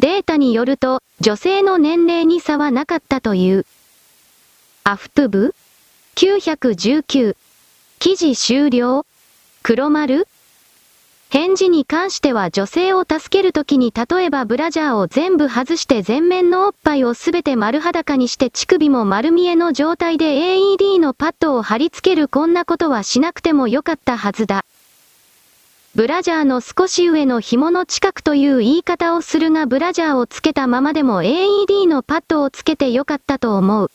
[0.00, 3.64] データによると、女性の年齢に差はなかったという。
[4.82, 5.54] アフトゥブ
[6.16, 7.36] ?919。
[8.00, 9.06] 記事終了？
[9.62, 10.26] 黒丸？
[11.30, 24.64] 返事に関しては女性を助けるときに例えばブラジャーを全部外して前面のおっぱいをすべて丸裸にして乳首も丸見えの状態で AED のパッドを貼り付けるこんなことはしなくてもよかったはずだ。
[25.94, 33.90] ブラジャーの少し上の紐の近くという言い方をするがブラジャーをつけたままでも AED のパッドをつけてよかったと思う。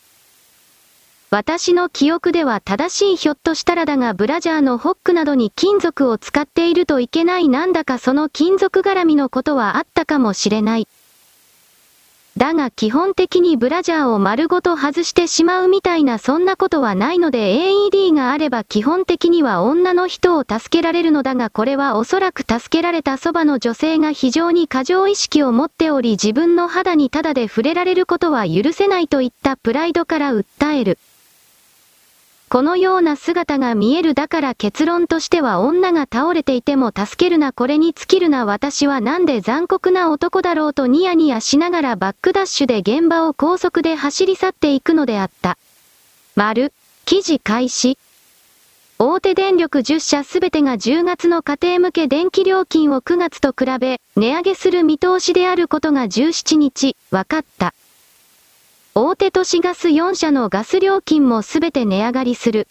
[1.36, 10.88] 私の記憶では正しいひょっとしたらだがブラジャーのホックなどに金属を使っているといけないなんだかその金属絡みのことはあったかもしれない。
[12.38, 30.98] だが基本的にブラジャーを丸ごと外してしまうみたいなそんなことはないので AED があれば基本的には女の人を助けられるのだがこれはおそらく助けられたそばの女性が非常に過剰意識を持っており自分の肌にただで触れられることは許せないといったプライドから訴える。
[32.48, 45.58] このような姿が見えるだから結論としては女が倒れていても助けるなこれに尽きるな私はなんで残酷な男だろうとニヤニヤしながらバックダッシュで現場を高速で走り去っていくのであった。
[46.36, 46.72] 丸、
[47.04, 47.98] 記事開始。
[48.98, 57.74] 大手電力10社すべてが10月の家庭向け電気料金を9月と比べ、値上げする見通しであることが17日、分かった。
[58.98, 62.66] 大手都市ガス4社のガス料金もすべて値上がりする。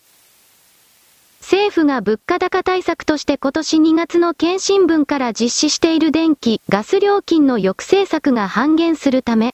[1.40, 9.54] 政府が物価高対策として今年2月の検診分から実施している電気、ガス料金の抑制策が半減するため、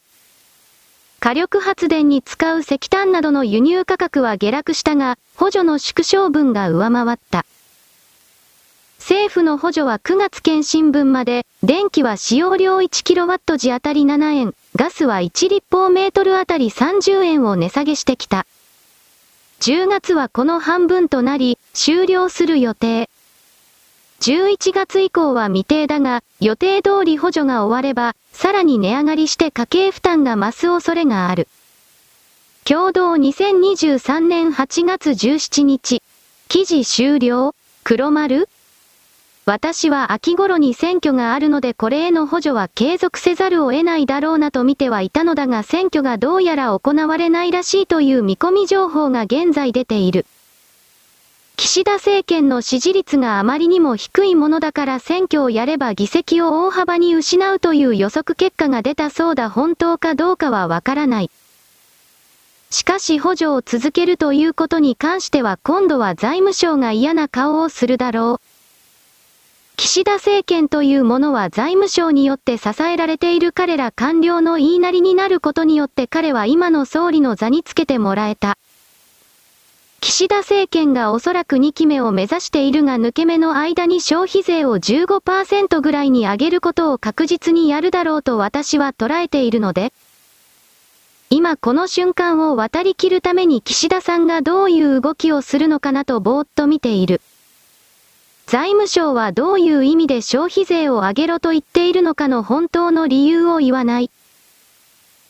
[1.20, 7.46] 火力発電に使う石炭などの輸入価格は下落したが、補助の縮小分が上回った。
[9.12, 18.48] 政府の補助は9月検診分まで、電気は使用量 1kW 時あたり7円、ガスは1立方メートルあたり30円を値下げしてきた。
[19.60, 23.10] 10月はこの半分となり、終了する予定。
[24.22, 31.50] 11月以降は未定だが、予定通り補助が終われば、さらに値上がりして家計負担が増す恐れがある。
[32.64, 36.02] 共同2023年8月17日。
[36.48, 37.54] 記事終了
[37.84, 38.48] 黒丸
[39.52, 50.26] 私は秋頃に選挙があるのでこれへの補助は継続せざるを得ないだろうなと見てはいたのだが選挙がどうやら行われないらしいという見込み情報が現在出ている。
[51.58, 61.30] 岸田政権の支持率があまりにも低いものだから選挙をやれば議席を大幅に失うという予測結果が出たそうだ本当かどうかはわからない。
[62.70, 68.51] しかし補助を続けるということに関しては今度は財務省が嫌な顔をするだろう。
[69.84, 78.60] 岸田政権というものは財務省によって支えられている彼ら官僚の言いなりになることによって彼は今の総理の座につけてもらえた。
[80.00, 89.94] 岸田政権がおそらく2期目を目指しているが抜け目の間に消費税を15%ぐらいに上げることを確実にやるだろうと私は捉えているので、
[91.32, 97.20] 今この瞬間を渡り切るために岸田さんがどういう動きをするのかなとぼーっと見ている。
[98.52, 104.12] 財務省はどういう意味で消費税を上げろと言っているのかの本当の理由を言わない。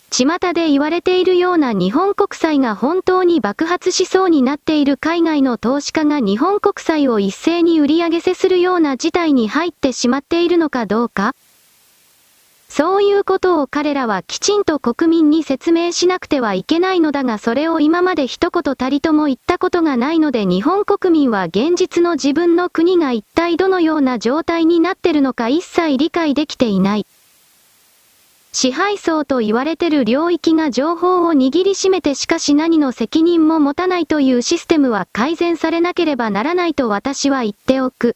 [0.10, 11.36] 巷で言われているような日本国債が本当に爆発しそうになっている海外の投資家が日本国債を一斉に売り上げせするような事態に入ってしまっているのかどうか
[12.74, 27.06] そういうことを彼らはきちんと国民に説明しなくてはいけないのだがそれを今まで一言たりとも言ったことがないので日本国民は現実の自分の国が一体どのような状態になってるのか一切理解できていない。
[28.54, 38.16] 支配層と言われてる領域が情報を握りしめてしかし何の責任も持たないというシステムは改善されなければならないと私は言っておく。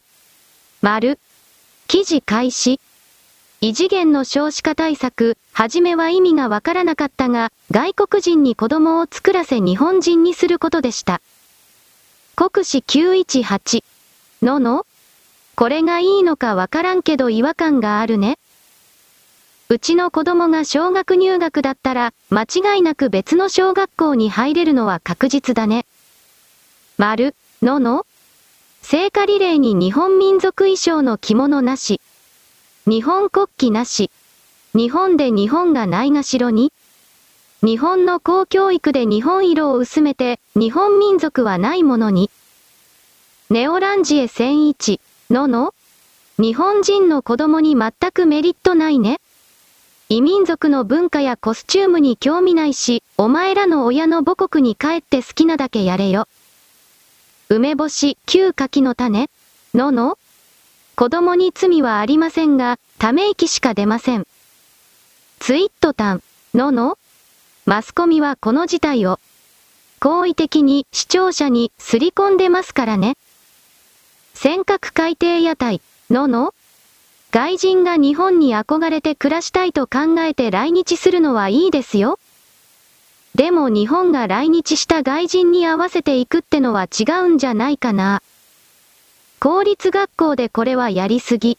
[0.80, 1.18] 丸。
[1.88, 2.80] 記事開始。
[3.62, 11.22] 異次元の少子化対策、はじめは意味がわからなかったが、外国人に子供を作らせ日本人にすることでした。
[12.36, 13.82] 国史918。
[14.42, 14.86] のの？
[15.54, 18.38] これがいいのかわからんけど違和感があるね。
[19.70, 25.86] うちの子供が小学入学だったら、間違いなく別の小学校に入れるのは確実だね。
[26.98, 28.06] 丸、のの？
[28.82, 32.02] 聖火リレーに日本民族衣装の着物なし。
[32.88, 34.12] 日本国旗なし。
[34.72, 36.72] 日本で日本がないがしろに
[37.60, 42.30] 日本の公教育で日本色を薄めて、日本民族はないものに。
[43.50, 45.74] ネオランジエ1001、のの
[46.38, 49.20] 日本人の子供に全くメリットないね。
[50.08, 56.28] 異民族の文化やコスチュームに興味ないし、お前らの親の母国に帰って好きなだけやれよ。
[57.48, 59.28] 梅干し、旧柿の種
[59.74, 60.18] のの
[60.98, 64.26] 子供に罪はありませんが、ため息しか出ません。
[65.40, 66.22] ツイットタン、
[66.54, 66.96] のの
[67.66, 69.20] マスコミはこの事態を、
[70.00, 73.18] 好意的に視聴者にすり込んでますからね。
[74.32, 76.54] 尖閣海底屋台、のの
[77.30, 82.18] 外人が日本に憧れて暮らしたいと考えて来日するのはいいですよ。
[83.34, 88.22] でも日本が来日した外人に合わせていくってのは違うんじゃないかな。
[89.46, 91.56] 公立学校でこれはやりすぎ。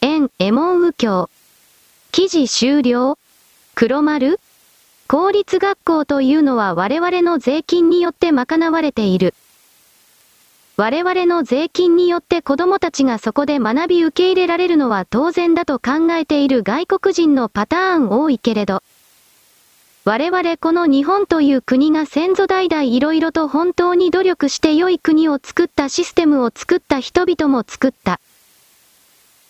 [0.00, 1.30] 円、エモン右京。
[2.10, 3.16] 記事終了
[3.76, 4.40] 黒丸
[5.06, 9.34] 公立学校というのは我々の税金によって賄われている。
[10.76, 18.82] 我々の税金によって子供たちがそこで学び受け入れられるのは当然だと考えている外国人のパターン多いけれど。
[20.08, 28.20] 我々この日本という国が先祖代々いろいろと本当に努力して良い国を作ったシステムを作った人々も作った。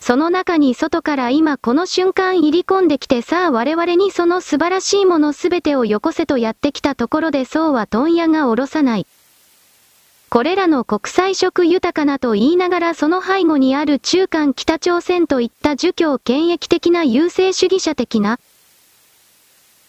[0.01, 9.07] その中に外から今この瞬間入り込んできてさあ我々にその素晴らしいものすべてをよこせとやってきたところでそうは問屋が下ろさない。
[10.31, 18.39] これらの国際色豊かなと言いながらその背後にある中間北朝鮮といった儒教権益的な優勢主義者的な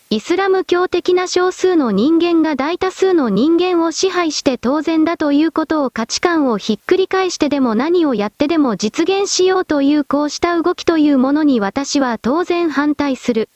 [0.09, 13.49] イスラム教的な少数の人間が大多数の人間を支配して当然だということを価値観をひっくり返してでも何をやってでも実現しようというこうした動きというものに私は当然反対する。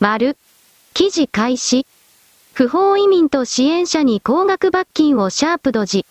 [0.00, 0.38] 丸。
[0.94, 1.86] 記事開始。
[2.54, 6.06] 不法移民と支援者に高額罰金をシャープドジ。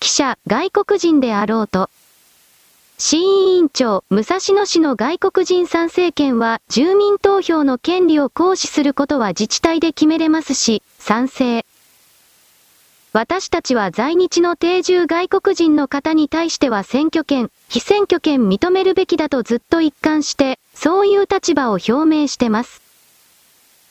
[0.00, 1.88] 記者、外国人であろうと。
[3.00, 3.20] 市委
[3.56, 11.64] 員長、武蔵野市の外国人参政権は、住民投票の権利を行使することは自治体で決めれますし、賛成。
[13.14, 22.82] 私たちは在日の定住外国人の方に対しては選挙権、非選挙権認めるべきだとずっと一貫して、そういう立場を表明してます。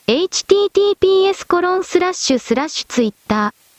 [0.06, 3.69] https コロンスラッシュスラッシュツイッター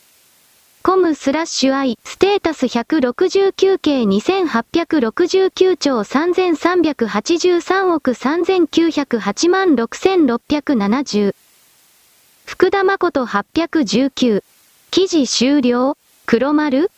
[0.83, 11.35] コムスラッシュ i ステータス169系2869兆3383億3908万6670
[12.45, 14.43] 福田誠819
[14.89, 15.97] 記事終了。
[16.25, 16.89] 黒丸。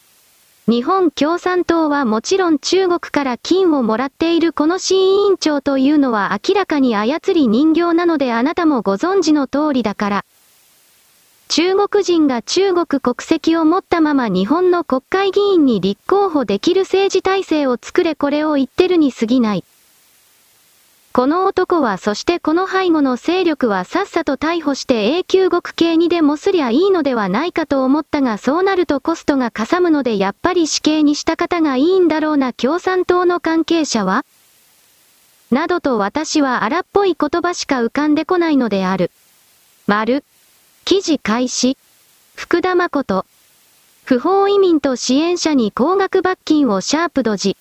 [0.66, 10.26] 日本共産党はもちろん中国から金をもらっているこの市委員長というのは明らかに操り人形なのであなたもご存知の通りだから。
[11.50, 19.64] 中国人が中国国籍を持ったまま日本の国会議員に立候補できる政治体制を作れこれを言ってるに過ぎない。
[21.12, 34.26] この男はそしてこの背後の勢力はさっさと逮捕して永久極刑にでもすりゃいいのではないかと思ったがそうなるとコストがかさむのでやっぱり死刑にした方がいいんだろうな共産党の関係者は？
[35.52, 39.12] などと私は荒っぽい言葉しか浮かんでこないのである。
[39.86, 40.24] 丸。
[40.86, 41.78] 記事開始。
[42.36, 43.26] 福田誠。
[44.04, 47.56] 不法移民と支援者に高額罰金をシャープドジ。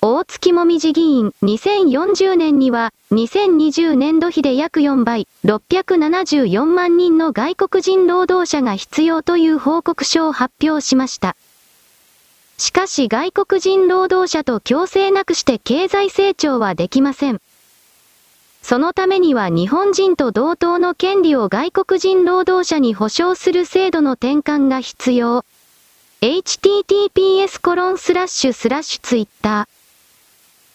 [0.00, 11.34] 大月もみじ議員、2040年には、2020年度比で約4倍、674万人の外国人労働者が必要という報告書を発表しました。
[12.56, 17.40] しかし外国人労働者と共生なくして経済成長はできません。
[18.68, 25.46] そのためには日本人と同等の権利を外国人労働者に保障する制度の転換が必要。
[26.20, 29.66] https コロンスラッシュスラッシュツイッター。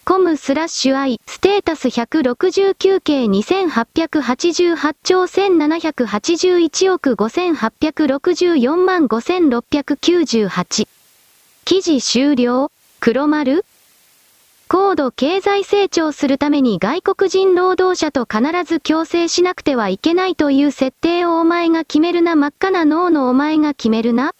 [0.05, 10.87] コムスラッシュ i ステータス169系2888兆1781億5864万5698。
[11.63, 13.63] 記事終了黒丸
[14.67, 24.33] 高度経済成長するために外国人労働者と必ず共生しなくてはいけないという設定をお前が決めるな真っ赤な脳のお前が決めるな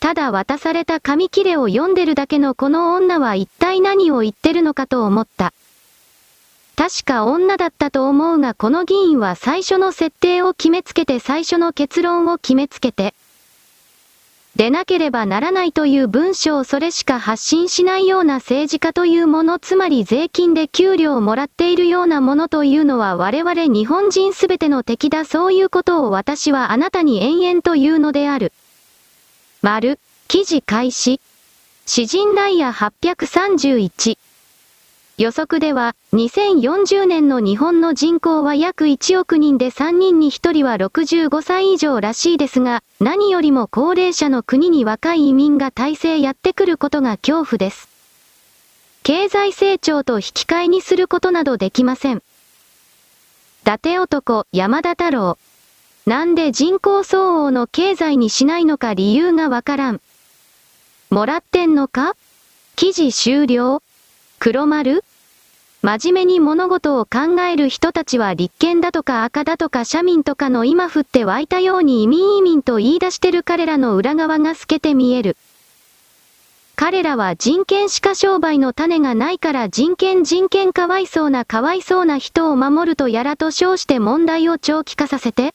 [0.00, 5.52] ただ渡された紙切れを読んでるだけのこの女は一体何を言ってるのかと思った。
[6.74, 13.14] 確か女だったと思うがこの議員は最初の設定を決めつけて最初の結論を決めつけて、
[14.56, 28.52] でなければならないという文章をそれしか発信しないような政治家というものつまり税金で給料をもらっているようなものというのは我々日本人すべての敵だそういうことを私はあなたに延々と言うのである。
[29.62, 29.98] 丸、
[30.28, 31.20] 記事開始。
[31.86, 34.18] 詩人ダイヤ831。
[35.22, 47.88] 予測では、2040年の日本の人口は約1億人で3人に1人は65歳以上らしいですが、何よりも高齢者の国に若い移民が大勢やってくることが恐怖です。
[49.04, 52.16] 経済成長と引き換えにすることなどできません。
[52.16, 52.20] 伊
[53.62, 55.38] 達男、山田太郎。
[56.04, 60.00] なんで人口相応の経済にしないのか理由がわからん。
[61.10, 62.16] もらってんのか？
[62.74, 63.82] 記事終了？
[64.40, 65.04] 黒丸？
[65.82, 75.36] 真面目に物事を考える人たちは立憲だとか赤だとか庶民とかの今降って湧いたように移民移民と言い出してる彼らの裏側が透けて見える。
[76.76, 85.52] 彼らは人権しか商売の種がないから人権人権かわいそうなかわいそうな人を守るとやらと称して問題を長期化させて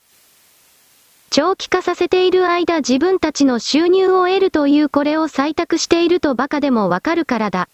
[1.30, 7.68] 長期化させている間自分たちの収入を得るというこれを採択しているとバカでもわかるからだ。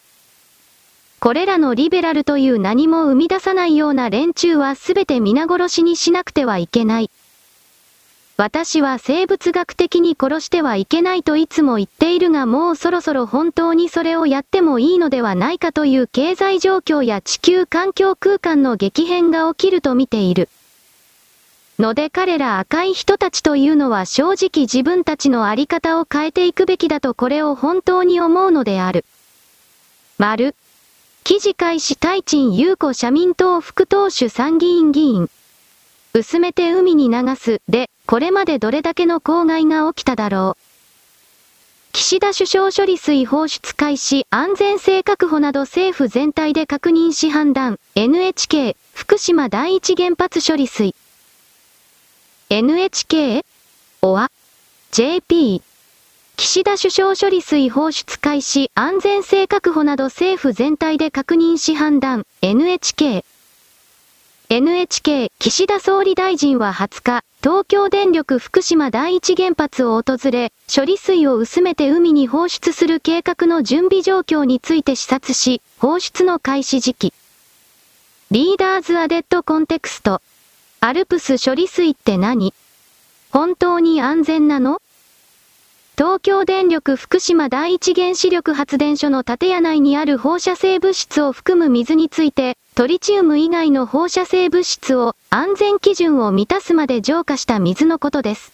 [1.25, 7.11] これらのリベラルという何も生み出さないような連中はすべて皆殺しにしなくてはいけない。
[8.37, 20.51] 私は生物学的に殺してはいけないといつも言っているがもうそろそろ本当にそれをやってもいいのではないかという経済状況や地球環境空間の激変が起きると見ている。
[21.79, 29.07] ので彼ら赤い人たちというのは正直自分たちのあり方を変えていくべきだとこれを本当に思うのである。
[30.19, 30.55] 丸。
[31.27, 35.31] 記事開始大陳優子社民党副党首参議院議員。
[36.13, 40.63] 薄めて海に流す、で、これまでどれだけの公害が起きただろう。
[41.95, 50.95] 岸田首相処理水放出開始、安全性確保など政府全体で確認し判断、NHK、福島第一原発処理水。
[52.51, 53.47] NHK?
[54.03, 54.31] おわ
[54.93, 55.63] ?JP?
[56.37, 63.25] 岸田首相処理水放出開始、安全性確保など政府全体で確認し判断、NHK。
[64.51, 77.13] NHK、岸田総理大臣は20日、東京電力福島第一原発を訪れ、処理水を薄めて海に放出する計画の準備状況について視察し、放出の開始時期。
[78.33, 80.21] Readers added context。
[80.81, 82.53] ALPS 処理水って何？
[83.31, 84.81] 本当に安全なの？
[85.97, 98.53] 東京電力福島第一原子力発電所の建屋内にある放射性物質を含む水について、トリチウム以外の放射性物質を安全基準を満たすまで浄化した水のことです。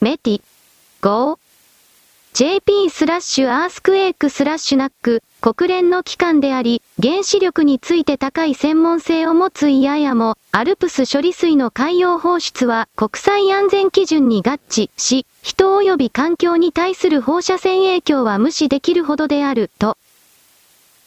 [0.00, 19.98] METI、go、JP スラッシュ earthquake スラッシュ nuc、国連の機関であり、原子力について高い専門性を持つ IAEA も、 ALPS 処理水の海洋放出は国際安全基準に合致し、人及び環境に対する放射線影響は無視できるほどである、と。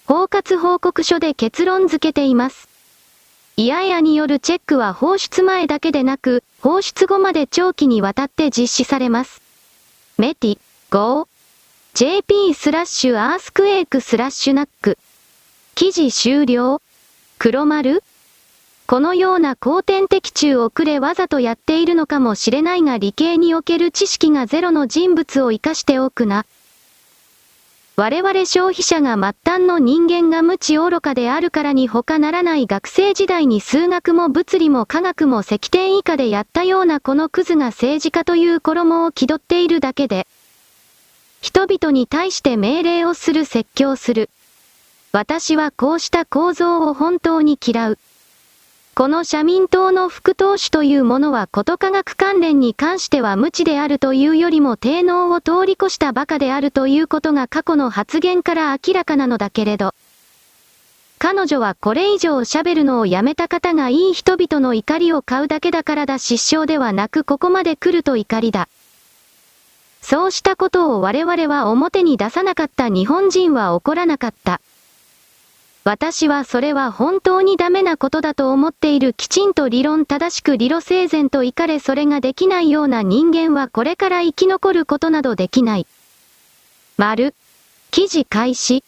[0.06, 2.68] 包括報告書で結論付けています。
[3.58, 9.42] IAEA によるチェックは放出前だけでなく、放出後まで長期にわたって実施されます。
[10.18, 10.60] メティ
[10.92, 11.28] Go
[11.94, 14.98] jp スラッシュアースクエイクスラッシュナック
[15.76, 16.82] 記事終了
[17.38, 18.04] 黒丸
[18.88, 26.46] このような後天的中をくれわざとやっているのかもしれないが理系における知識がゼロの人物を活かしておくな。
[27.96, 40.28] 我々消費者が末端の人間が無知愚かであるからに他ならない学生時代に数学も物理も科学も石点以下でやったようなこのクズが政治家という衣を気取っているだけで、
[41.42, 44.30] 人々に対して命令をする説教する。
[45.12, 47.98] 私はこうした構造を本当に嫌う。
[48.98, 59.94] この社民党の副党首というものはこと科学関連に関しては無知であるというよりも低能を通り越した馬鹿であるということが過去の発言から明らかなのだけれど。
[61.20, 68.70] 彼女はこれ以上喋るのをやめた方がいい人々の怒りを買うだけだからだ失笑ではなくここまで来ると怒りだ。
[70.02, 74.62] そうしたことを我々は表に出さなかった日本人は怒らなかった。
[75.88, 85.86] 私はそれは本当にダメなことだと思っているきちんと理論正しく理路整然と怒れそれができないような人間はこれから生き残ることなどできない。
[86.98, 87.36] 丸。
[87.92, 88.84] 記事開始。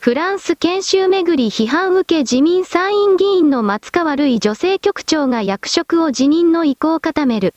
[0.00, 7.54] フランス研修めぐり批判受け自民参院議員の松川るい女性局長が役職を辞任の意向を固める。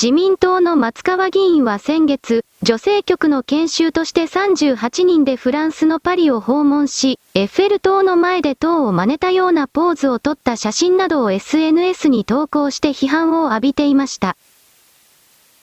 [0.00, 14.36] 自民党の松川議員は先月、女性局の研修として38人でフランスのパリを訪問し、エッフェル塔の前で塔を真似たようなポーズを撮った写真などを SNS に投稿して批判を浴びていました。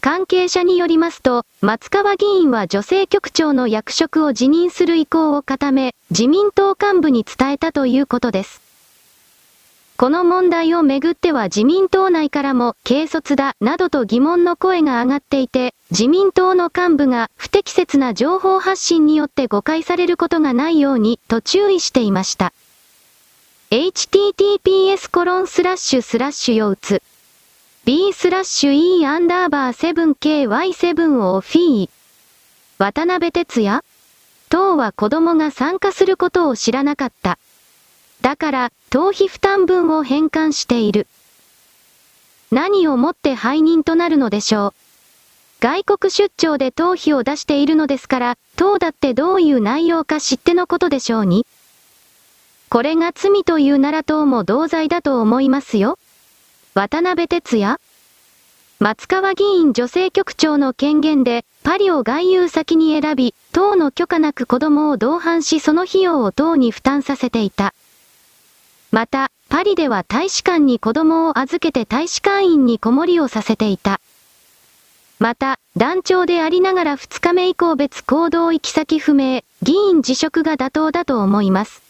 [0.01, 8.64] 関係者によりますと、松川議員は女性局長の役職を辞任する意向を固め、自民党幹部に伝えたということです。
[9.97, 22.51] この問題をめぐっては自民党内からも軽率だなどと疑問の声が上がっていて、自民党の幹部が不適切な情報発信によって誤解されることがないようにと注意していました。
[23.71, 27.01] https コロンスラッシュスラッシュ腰痛
[27.85, 31.89] b スラッシュ e アンダーバー 7ky7 をフィー
[32.77, 33.81] 渡辺哲也？
[34.49, 37.39] 党は子供が参加することを知らなかった。
[38.25, 41.05] だから、党費負担分を返還している。
[42.49, 44.73] 何をもって背任となるのでしょう。
[45.59, 51.45] 外国出張で党費を出しているのですから、党だってどういう内容か知ってのことでしょうに。
[52.69, 55.99] これが罪というなら党も同罪だと思いますよ。
[56.73, 57.79] 渡辺哲也
[58.79, 67.75] 松川議員女性局長の権限で、パリを外遊先に選び、党の許可なく子供を同伴しその費用を党に負担させていた。
[68.95, 73.99] また、パリでは大使館に子供を預けて大使館員に子守りをさせていた。
[75.19, 81.83] また、団長でありながら2日目以降別行動行き先不明、議員辞職が妥当だと思います。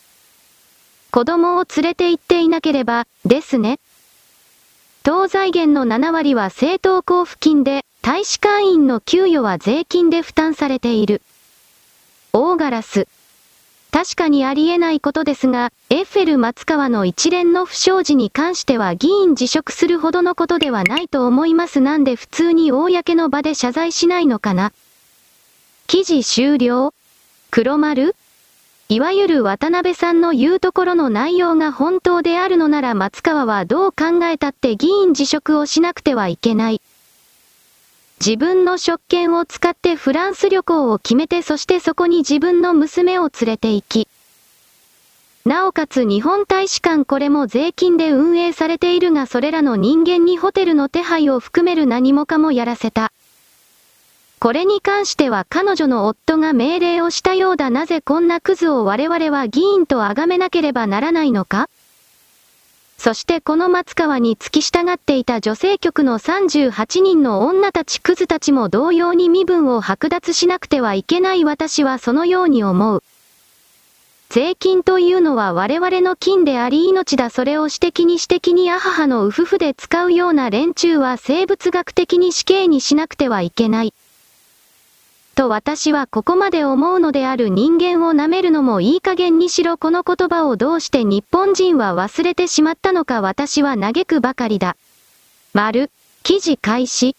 [1.11, 3.79] 子供を連れて行っていなければ、ですね。
[5.03, 11.21] 当財源の7割は政党交付金で、大使館員の給与は税金で負担されている。
[12.33, 13.07] 大ガラス。
[13.95, 24.73] 確かにありえないことですが、エッフェル松川の一連の不祥事に関しては議員辞職するほどのことではないと思いますなんで普通に公の場で謝罪しないのかな。
[25.87, 26.93] 記事終了
[27.51, 28.17] 黒丸
[28.89, 36.81] いわゆる渡辺さんの言うところの内容が本当であるのなら松川はどう考えたって議員辞職をしなくてはいけない。
[38.19, 44.07] 自分の職権を使ってフランス旅行を決めてそしてそこに自分の娘を連れて行き、
[45.45, 53.11] なおかつ日本大使館これも税金で運営されているがそれらの人間にホテルの手配を含める何もかもやらせた。
[54.39, 61.69] これに関しては彼女の夫が命令をしたようだなぜこんなクズを我々は議員と崇めなければならないのか？
[62.97, 73.03] そしてこの松川に付き従っていた女性局の38人の女たちクズたちも同様に身分を剥奪しなくてはいけない私はそのように思う。
[74.29, 83.93] 税金というのは我々の金であり命だそれを私的に私的にアハハのウフフで使うような連中は生物学的に死刑にしなくてはいけない。
[85.35, 94.77] と私はここまで思うのである人間を舐めるのもいい加減にしろこの言葉をどうして日本人は忘れてしまったのか私は嘆くばかりだ。
[95.53, 95.91] 丸、
[96.23, 97.15] 記事開始。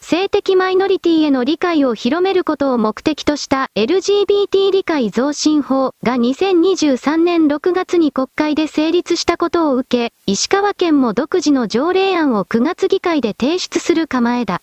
[0.00, 14.60] 性的マイノリティへの理解を広めることを目的とした LGBT 理解増進法が2023年6月に国会で成立したことを受け、石川県も独自の条例案を9月議会で提出する構えだ。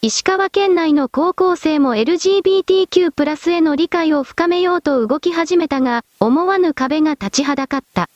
[0.00, 8.08] 石川県内の高校生も LGBTQ+ プラスへの理解を深めようと動き始めたが、思わぬ壁が立ちはだかった。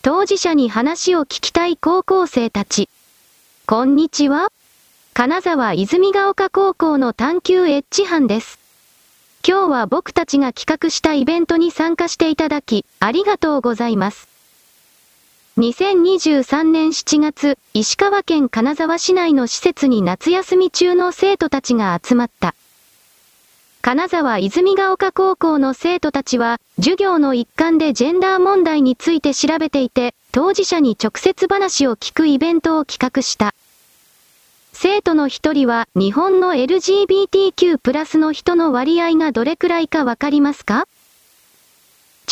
[0.00, 2.88] 当事者に話を聞きたい高校生たち。
[3.66, 4.50] こんにちは
[5.12, 8.58] 金沢泉ヶ丘高校の探求エッジ班です。
[9.46, 14.31] 今日は僕たちが企画したイベントに参加していただき、ありがとうございます。
[15.58, 22.54] 2023年7月、石川県金沢市内の施設に夏休み中の生徒たちが集まった。
[23.82, 33.54] 金沢泉ヶ丘高校の生徒たちは、授業の一環でジェンダー問題について調べていて、当事者に直接話を聞くイベントを企画した。
[34.72, 40.86] 生徒の一人は、日本の LGBTQ+ プラスの人の割合がどれくらいかわかりますか？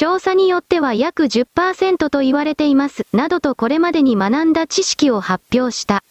[0.01, 6.03] 調査によっては約10%と言われています、などとこれまでに学んだ知識を発表した。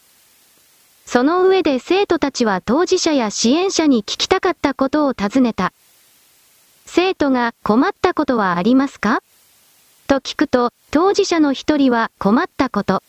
[1.07, 5.73] その上で生徒たちは当事者や支援者に聞きたかったことを尋ねた。
[6.85, 9.23] 生徒が困ったことはありますか？
[10.05, 13.01] と聞くと、当事者の一人は困ったこと。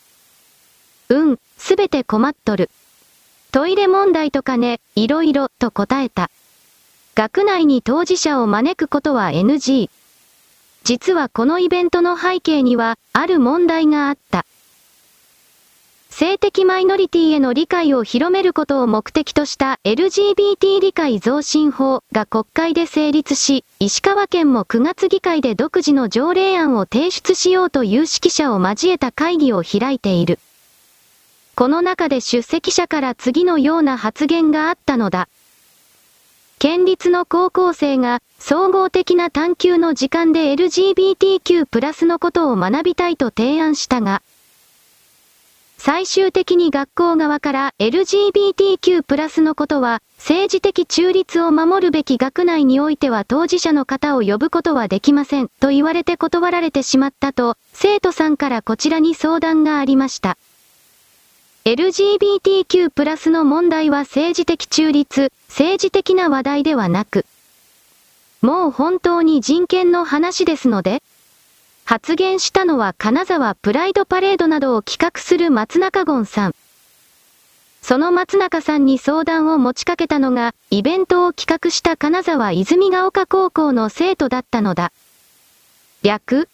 [1.09, 2.71] うん、すべて困っとる。
[3.51, 6.31] トイレ問題とかね、いろいろと答えた。
[7.13, 9.91] 学内に当事者を招くことは NG。
[10.83, 14.45] 実はこのイベントの背景には、ある問題があった。
[16.09, 30.37] 性的マイノリティへの理解を広めることを目的とした LGBT 理解増進法が国会で成立し、石川県も9月議会で独自の条例案を提出しようという指揮者を交えた会議を開いている。
[31.55, 35.27] この中で出席者から次のような発言があったのだ。
[36.61, 44.21] 県立の高校生が総合的な探求の時間で LGBTQ+ プラスのことを学びたいと提案したが、
[45.79, 60.37] 最終的に学校側から LGBTQ+ プラスのことは政治的中立を守るべき学内においては当事者の方を呼ぶことはできませんと言われて断られてしまったと生徒さんからこちらに相談がありました。
[61.63, 67.27] LGBTQ+ プラスの問題は政治的中立、政治的な話題ではなく、
[68.41, 71.03] もう本当に人権の話ですので、
[71.85, 76.55] 発言したのは金沢プライドパレードなどを企画する松中ゴンさん。
[77.83, 84.91] その松中さんに相談を持ちかけたのが、イベントを企画した金沢泉ヶ丘高校の生徒だったのだ。
[86.01, 86.49] 略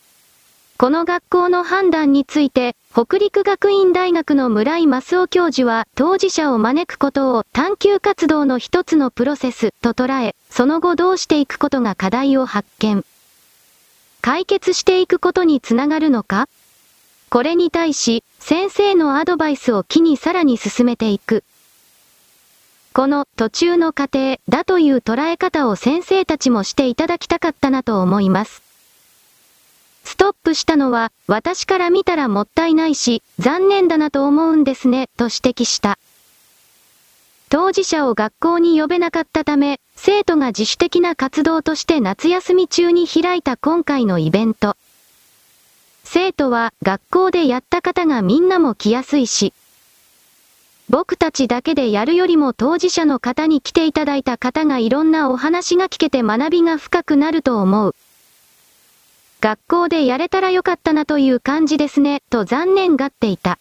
[0.79, 13.03] この学校の判断について、北陸学院大学の村井正夫教授は、当事者を招くことを探求活動の一つのプロセスと捉え、その後どうしていくことが課題を発見。
[14.21, 16.47] 解決していくことにつながるのか？
[17.31, 21.43] これに対し、先生のアドバイスを機にさらに進めていく。
[22.93, 28.66] この途中の過程だという捉え方を先生たちもしていただきたかったなと思います。
[30.07, 35.99] ストップしたのは、私から見たらもったいないし、残念だなと思うんですね、と指摘した。
[37.49, 44.77] 当事者を学校に呼べなかったため、生徒が自主的な活動として夏休み中に開いた今回のイベント。
[46.05, 49.53] 生徒は学校でやった方がみんなも来やすいし、
[50.87, 57.95] 僕たちだけでやるよりも当事者の方に来ていただいた方がいろんなお話が聞けて学びが深くなると思う。
[59.39, 63.59] 学校でやれたらよかったなという感じですね、と残念がっていた。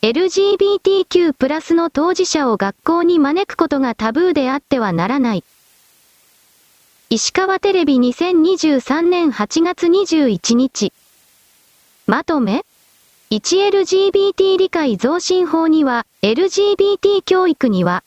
[0.00, 5.44] LGBTQ+ プラスの当事者を学校に招くことがタブーであってはならない。
[7.10, 10.92] 石川テレビ2023年8月21日。
[12.06, 12.64] まとめ
[13.30, 18.02] 1LGBT 理解増進法には、LGBT 教育には、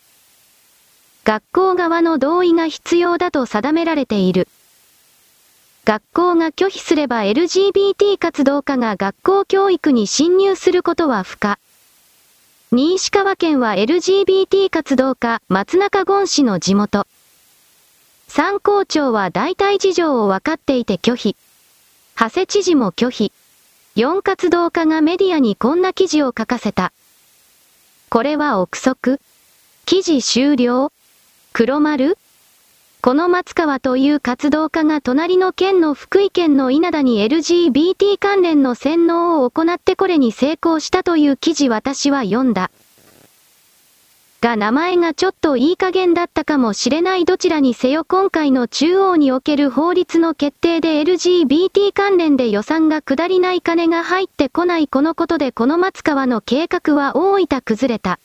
[1.24, 4.48] 学校側の同意が必要だと定められている。
[5.84, 11.58] 学校が拒否すれば LGBT 活動家が学校教育に侵入することは不可。
[12.72, 17.08] 新石川県は LGBT 活動家、松中ゴン氏の地元。
[18.28, 21.36] 参校長は大体事情を分かっていて拒否。
[22.16, 23.32] 長谷知事も拒否。
[23.96, 26.94] 4活動家がメディアにこんな記事を書かせた。
[28.10, 29.20] これは憶測
[29.86, 30.92] 記事終了
[31.54, 32.18] 黒丸
[33.04, 42.70] この松川という活動家が隣の県の福井県の稲田に LGBT 関連の洗脳を行ってこれに成功したという記事私は読んだ。
[44.40, 58.20] が名前がちょっといい加減だったかもしれないどちらにせよ今回の中央における法律の決定で LGBT 関連で予算が下りない金が入ってこないこのことでこの松川の計画は大分崩れた。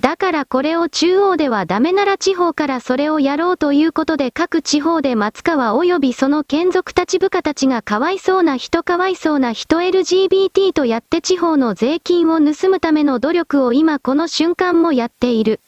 [0.00, 15.60] だからこれを中央ではダメなら地方からそれをやろうということで各地方で松川及びその眷属立部下たちがかわいそうな人かわいそうな人 LGBT とやって地方の税金を盗むための努力を今この瞬間もやっている。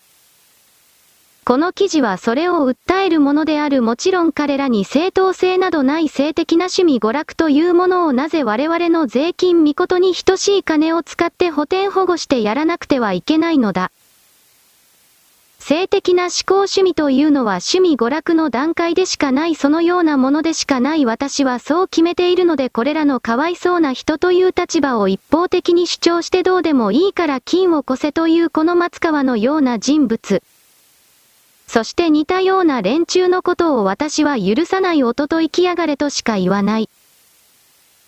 [1.44, 13.90] この記事はそれを訴えるものであるもちろん彼らに正当性などない性的な趣味娯楽というものをなぜ我々の税金見事に等しい金を使って補填保護してやらなくてはいけないのだ。
[15.60, 30.42] 性的な思考趣味というのは趣味娯楽の段階でしかないそのようなものでしかない私はそう決めているのでこれらのかわいそうな人という立場を一方的に主張してどうでもいいから金を越せというこの松川のような人物。
[31.66, 36.88] そして似たような連中のことを私は許さない音と生きやがれとしか言わない。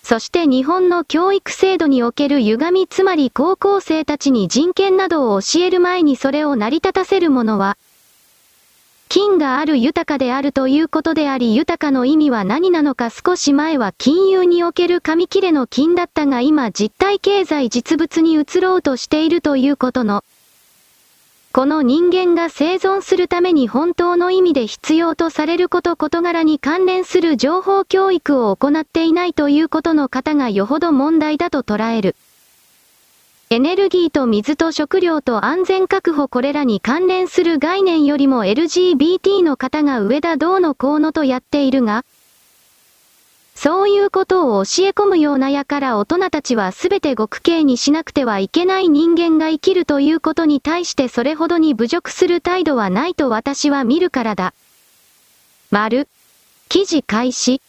[0.05, 7.79] そして日本の教育制度における歪みつまり高校生たちに人権などを教える前にそれを成り立たせるものは、
[9.09, 20.25] 金がある豊かであるということであり豊かの意味は何なのか少し前は金融における紙切れの金だったが今実体経済実物に移ろうとしているということの、
[21.55, 32.17] この人間が生存するために本当の意味で必要とされること事柄に関連する情報教育を行っていないということの方がよほど問題だと捉える。
[33.51, 42.07] エネルギーと水と食料と安全確保これらに関連する概念よりも LGBT の方が上田どうのこうのとやっているが、
[43.63, 54.53] そういうことを教え込むようなやから大人たちは全て極刑にしなくてはいけない人間が生きるということに対してそれほどに侮辱する態度はないと私は見るからだ。
[55.71, 56.09] 丸。
[56.69, 57.63] 記事開始。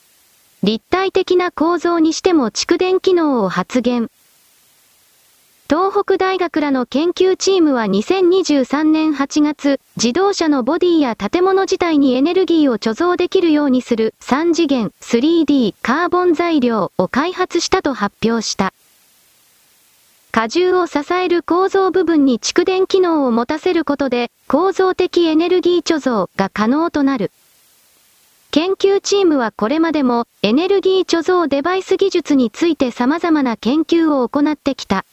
[0.63, 4.09] 立体的な構造にしても蓄電機能を発現。
[5.75, 18.71] 東北大学らの研究チームは2023年8月、自動車のボディや建物自体にエネルギーを貯蔵できるようにする3次元 3D カーボン材料を開発したと発表した。
[20.31, 27.31] 荷重を支える構造部分に蓄電機能を持たせることで、構造的エネルギー貯蔵が可能となる。
[28.51, 35.03] 研究チームはこれまでもエネルギー貯蔵デバイス技術について様々な研究を行ってきた。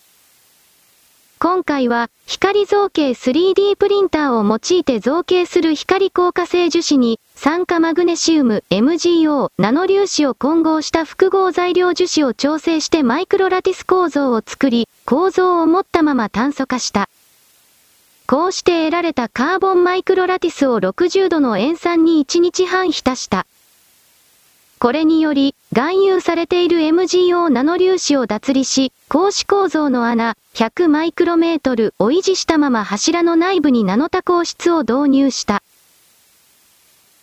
[1.43, 17.09] 今回は、光造形 3D プリンターを用いて造形する光硬化性樹脂に、酸化マグネシウム MgO ナノ粒子を混合した複合材料樹脂を調整してマイクロラティス構造を作り、構造を持ったまま炭素化した。
[18.27, 23.47] こうして得られたカーボンマイクロラティスを60度の塩酸に1日半浸した。
[24.81, 35.63] これにより、含有されている MgO ナノ粒子を脱離し、格子構造の穴、100マイクロメートルを維持したまま柱の内部にナノ多孔質を導入した。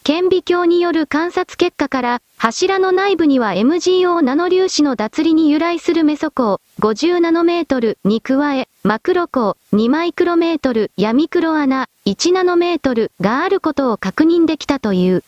[0.04, 15.24] 顕微鏡による観察結果から、柱の内部には MGO ナノ粒子の脱離に由来するメソ鋼50ナノメートルに加え、マクロ鋼2マイクロメートルやミクロ穴1ナノメートルがあることを確認できたという。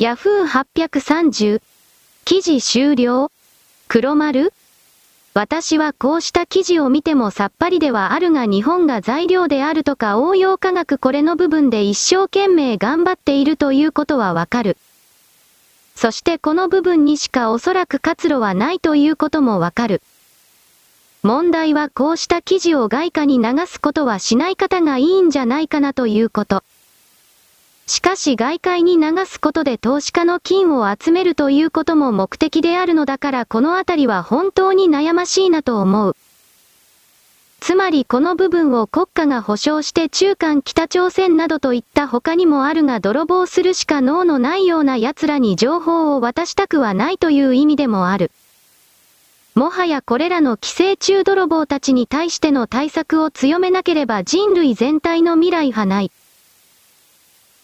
[0.00, 1.60] Yahoo830
[2.24, 3.30] 記事終了
[3.86, 4.50] 黒丸
[5.34, 14.78] 私はこうした記事を見てもさっぱりではあるが日本が材料であるとか応用科学これの部分で一生懸命頑張っているということはわかる。
[15.94, 20.00] そしてこの部分にしかおそらく活路はないということもわかる。
[21.22, 26.64] 問題はこうした記事を外貨に流すことはしない方がいいんじゃないかなということ。
[27.90, 36.16] しかし外界に流すことで投資家の金を集めるということも目的であるのだからこのあたりは本当に悩ましいなと思う。
[37.58, 48.30] つまりこの部分を国家が保障して中間北朝鮮などといった他にもあるが泥棒するしか脳のないような奴らに情報を渡したくはないという意味でもある。
[49.56, 56.12] もはやこれらの寄生虫泥棒たちに対しての対策を強めなければ人類全体の未来はない。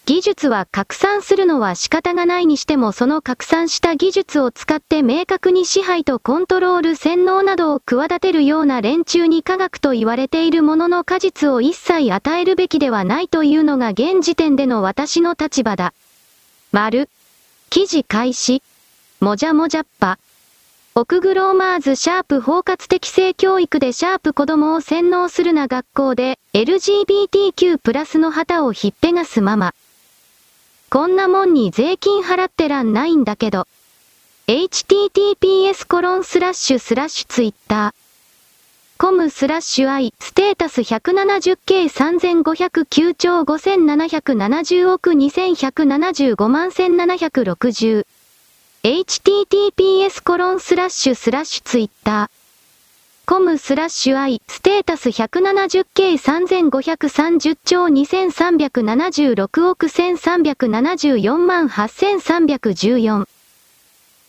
[0.07, 15.93] 技術は拡散するのは仕方がないにしてもその拡散した技術を使って明確に支配とコントロール洗脳などを企てるような連中に科学と言われているものの果実を一切与えるべきではないというのが現時点での私の立場だ。
[16.71, 17.09] 丸。
[17.69, 18.63] 記事開始。
[19.19, 20.19] もじゃもじゃっぱ。
[20.95, 29.73] 奥グローマーズシャープ包括的性教育でシャープ子供を洗脳するな学校で LGBTQ プラスの旗をひっぺがすママ。
[30.89, 33.67] こんなもんに税金払ってらんないんだけど。
[34.47, 37.93] https コロンスラッシュスラッシュツイッター。
[38.97, 48.05] コムスラッシュ i ステータス 170K3509 兆5770億2175万1760。
[48.83, 52.46] https コロンスラッシュスラッシュツイッター。
[53.29, 63.27] コムスラッシュ i ステータス 170K3530 兆2376億1374万8314。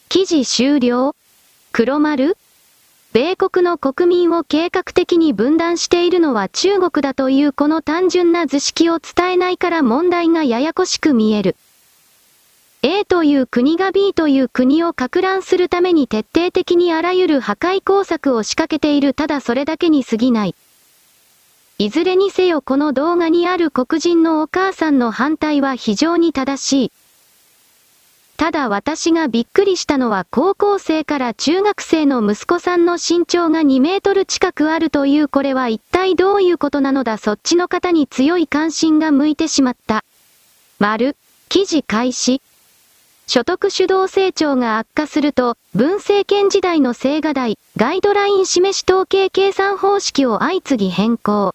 [0.08, 1.14] 記事終了
[1.70, 2.36] 黒丸
[3.12, 11.54] 米国の国民を計画的に分断しているのは中国だというこの単純な図式を伝えないから問題がややこしく見える。
[12.82, 20.54] A という国が B という国を拡乱するために徹底的にあらゆる破壊工作を仕掛けているただそれだけに過ぎない。
[21.78, 26.92] いずれにせよこの動画にある黒人のお母さんの反対は非常に正しい。
[28.36, 40.04] ただ私がびっくりしたのは高校生から中学生の息子さんの身長が2メートル近くあるというこれは一体どういうことなのだそっちの方に強い関心が向いてしまった。
[40.78, 41.16] 丸、
[41.48, 42.40] 記事開始。
[43.28, 51.54] 所得主導成長が悪化すると、文政権時代の青瓦台、ガイドライン示し統計計算方式を相次ぎ変更。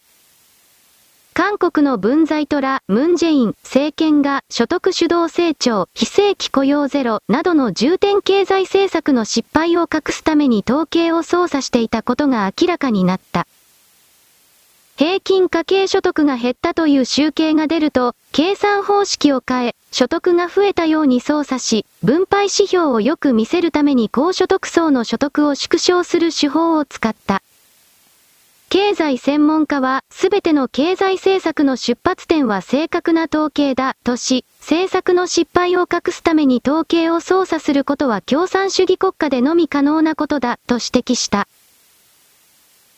[1.34, 13.48] 韓国の文在トラ、ムンジェイン政権が所得主導成長、非正規雇用ゼロなどの重点経済政策の失敗を隠すために統計を操作していたことが明らかになった。
[14.96, 27.42] 平均家計所得が減ったという集計が出ると、計算方式を変え、所得が増えたように操作し、分配指標をよく見せるために高所得層の所得を縮小する手法を使った。
[28.70, 41.48] 経済専門家は、すべての経済政策の出発点は正確な統計だ、とし、政策の失敗を隠すために統計を操作することは共産主義国家でのみ可能なことだ、と指摘した。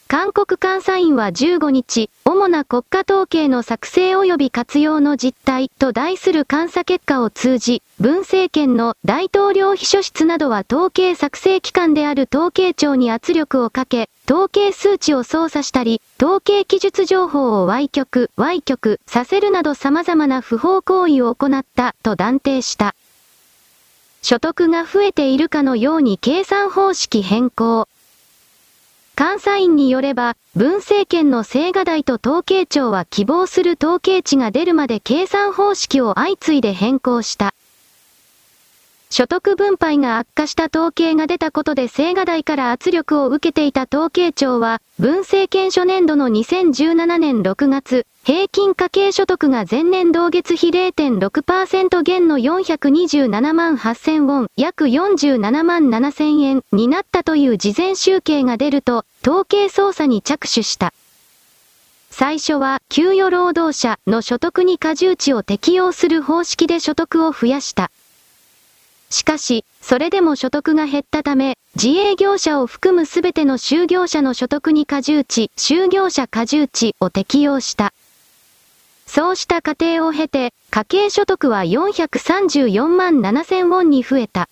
[0.07, 22.93] 韓国監査院は15日、主な国家統計の作成及び活用の実態と題する監査結果を通じ、文政権の大統領秘書室などは統計作成機関である統計庁に圧力をかけ、統計数値を操作したり、統計記述情報を歪曲、歪曲させるなど様々な不法行為を行ったと断定した。
[24.21, 27.87] 所得が増えているかのように計算方式変更。
[29.17, 37.53] 監査院によれば、文政権の青瓦台と統計庁は希望する統計値が出るまで計算方式を相次いで変更した。
[39.09, 60.91] 所得分配が悪化した統計が出たことで青瓦台から圧力を受けていた統計庁は、文政権初年度の2017年6月、平均家計所得が前年同月比0.6%減の427万8000ウォン、約47万7000円になったという事前集計が出ると、統計操作に着手した。
[62.09, 67.91] 最初は給与労働者の所得に過重値を適用する方式で所得を増やした。
[69.11, 77.93] しかし、それでも所得が減ったため、自営業者を含むすべての就業者の所得に過重値、就業者過重値を適用した。
[79.05, 84.49] そうした過程を経て、家計所得は434万7000ウォンに増えた。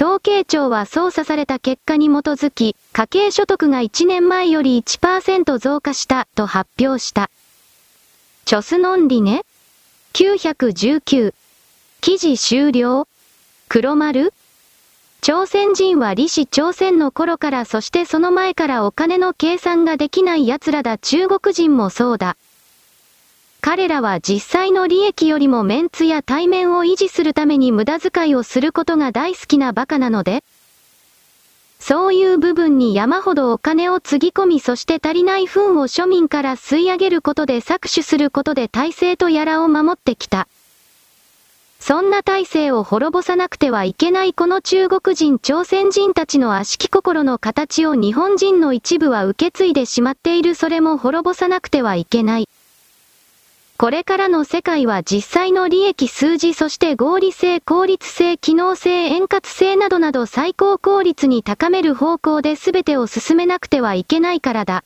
[0.00, 7.30] 統計庁は操作された結果に基づき、家計所得が1年前より1%増加したと発表した。
[8.44, 9.44] チョスノンリネ
[10.14, 11.34] ?919。
[12.00, 13.08] 記事終了
[13.68, 14.32] 黒丸
[15.20, 22.36] 朝鮮人は李氏朝鮮の頃からそしてその前からお金の計算ができない奴らだ中国人もそうだ。
[23.60, 30.44] 彼らは実際の利益よりもメンツや対面を維持するために無駄遣いをすることが大好きな馬鹿なので
[31.80, 40.48] そういう部分に山ほどお金をつぎ込みそして足りない糞を庶民から吸い上げることで搾取することで体制とやらを守ってきた。
[41.80, 52.48] そんな体制を滅ぼさなくてはいけないこの中国人朝鮮人たちの悪しき心の形を日本人の一部は受け継いでしまっているそれも滅ぼさなくてはいけない。
[53.78, 64.82] これからの世界は実際の利益数字そして合理性、効率性、機能性、円滑性などなど最高効率に高める方向で全てを進めなくてはいけないからだ。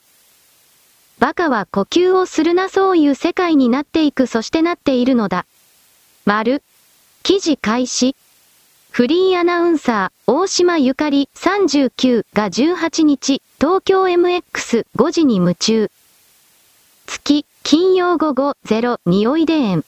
[1.19, 5.47] バカは呼吸をするなそういう世界になっていくそしてなっているのだ。
[6.27, 6.63] 丸。
[7.23, 8.15] 記事開始。
[8.91, 15.91] フリーアナウンサー、大島ゆかり39が18日、東京 MX5 時に夢中。
[17.07, 19.85] 月、金曜午後0、匂いで園。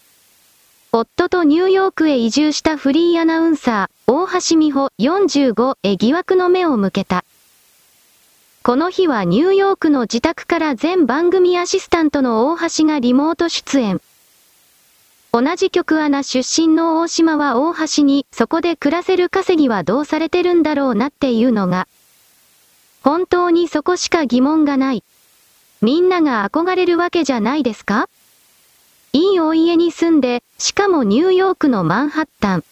[0.92, 7.24] 夫とニューヨークへ移住したフリーアナウンサー、大橋美穂45へ疑惑の目を向けた。
[8.62, 14.01] この日はニューヨークの自宅から全番組アシスタントの大橋がリモート出演。
[15.32, 21.88] 同じ局アナ出身の大島は大橋に、そこで暮らせる稼ぎはどうされてるんだろうなっていうのが。
[23.02, 25.02] 本当にそこしか疑問がない。
[25.85, 28.09] みんなが憧れるわけじゃないですか？
[29.12, 32.65] いいお家に住んで、しかもニューヨークのマンハッタン。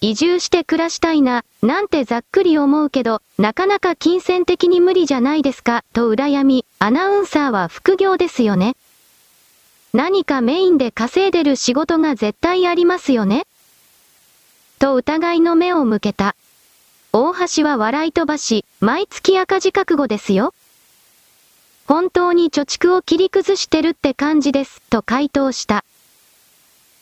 [0.00, 8.76] 移住して暮らしたいな、なんてざっくり思うけど、なかなか金銭的に無理じゃないですか、と羨み、アナウンサーは副業ですよね。
[9.92, 13.46] 何かメインで稼いでる仕事が絶対ありますよね
[14.78, 16.34] と疑いの目を向けた。
[17.12, 20.54] 大橋は笑い飛ばし、毎月赤字覚悟ですよ。
[21.92, 25.84] 本当に貯蓄を切り崩してるって感じです、と回答した。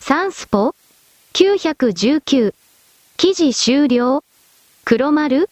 [0.00, 0.74] サンスポ
[1.32, 2.54] ?919。
[3.16, 4.24] 記事終了？
[4.84, 5.48] 黒丸？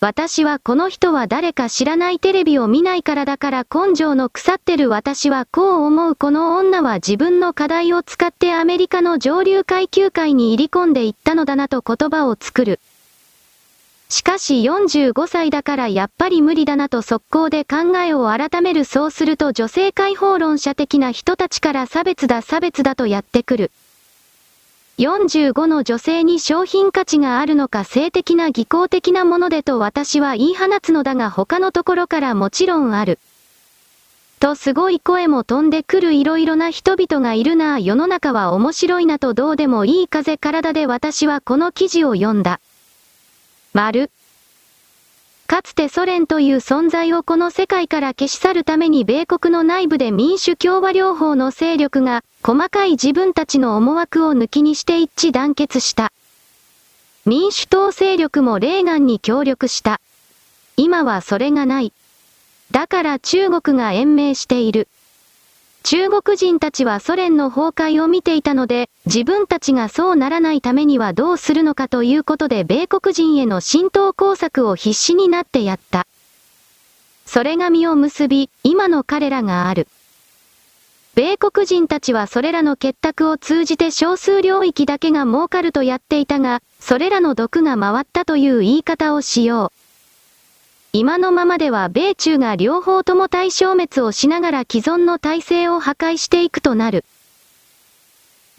[0.00, 12.80] 私はこの人は誰か知らないテレビを見ないからだから根性の腐ってる私はこう思うこの女は自分の課題を使ってアメリカの上流階級界に入り込んでいったのだなと言葉を作る。
[14.14, 23.72] しかし45歳だからやっぱり無理だなと速攻で考えを改めるそうすると女性解放論者的な人たちから差別だ差別だとやってくる。
[24.98, 33.18] 45の女性に商品価値があるのか性的な技巧的なものでと私は言い放つのだが他のところからもちろんある。
[34.38, 42.60] とすごい声も飛んでくる色々な人々がいるな世の中は面白いなとどうでもいい風体で私はこの記事を読んだ。
[43.76, 44.08] 丸。
[45.48, 56.12] かつてソ連という存在をこの世界から消し去るために米国の内部で民主共和両方の勢力が細かい自分たちの思惑を抜きにして一致団結した。
[57.26, 60.00] 民主党勢力もレーガンに協力した。
[60.76, 61.92] 今はそれがない。
[62.70, 64.86] だから中国が延命している。
[65.84, 76.06] 中国人たちはソ連の崩壊を見ていたので、自分たちがそうならないためにはどうするのかということで米国人への浸透工作を必死になってやった。
[77.26, 79.86] それが実を結び、今の彼らがある。
[81.16, 89.83] 米国人たちはそれらの結託を通じて少数領域だけが儲かるとやっていたが、それらの毒が回ったという言い方をしよう。
[90.96, 97.04] 今のままでは米中が両方とも対消滅をしながら既存の体制を破壊していくとなる。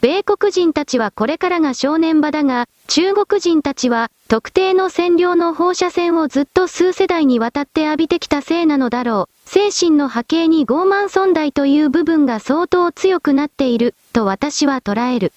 [0.02, 9.48] 米国人たちはこれからが正念場だが、中国人たちは特定の占領の放射線をずっと数世代にわたって浴びてきたせいなのだろう。
[9.48, 15.32] 精神の波形に傲慢存在という部分が相当強くなっている、と私は捉える。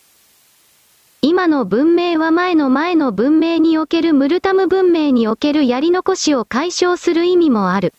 [1.21, 7.93] 今の文明は前の前の文明におけるムルタム文明におけるやり残しを解消する意味もある。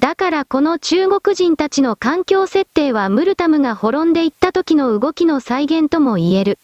[0.00, 6.58] だからこの中国人たちの環境設定はムルタムが滅んでいった時の動きの再現とも言える。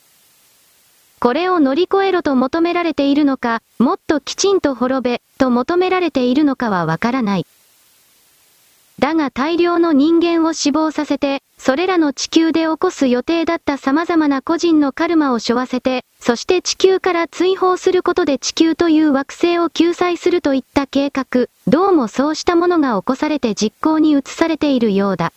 [1.21, 7.47] これを乗り越えろと求められているのか、もっときちんと滅べ、と求められているのかはわからない。
[9.05, 25.35] だが大量の人間を死亡させて、それらの地球で起こす予定だった様々な個人のカルマを背負わせて、そして地球から追放することで地球という惑星を救済するといった計画、どうもそうしたものが起こされて実行に移されているようだ。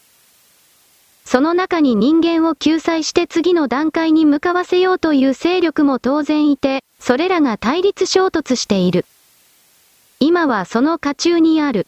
[1.26, 9.04] その中に人間を救済して次の段階に向かわせようという勢力も当然いて、それらが対立衝突している。
[10.22, 11.86] 今はその渦中にある。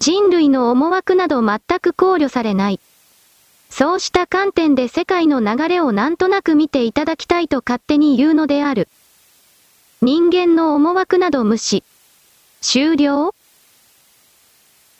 [0.00, 2.80] 人類の思惑など全く考慮されない。
[3.68, 8.88] そうした観点で世界の流れをなんとなく見ていただきたいと勝手に言うのである。
[10.00, 11.84] 人間の思惑など無視。
[12.62, 13.34] 終了？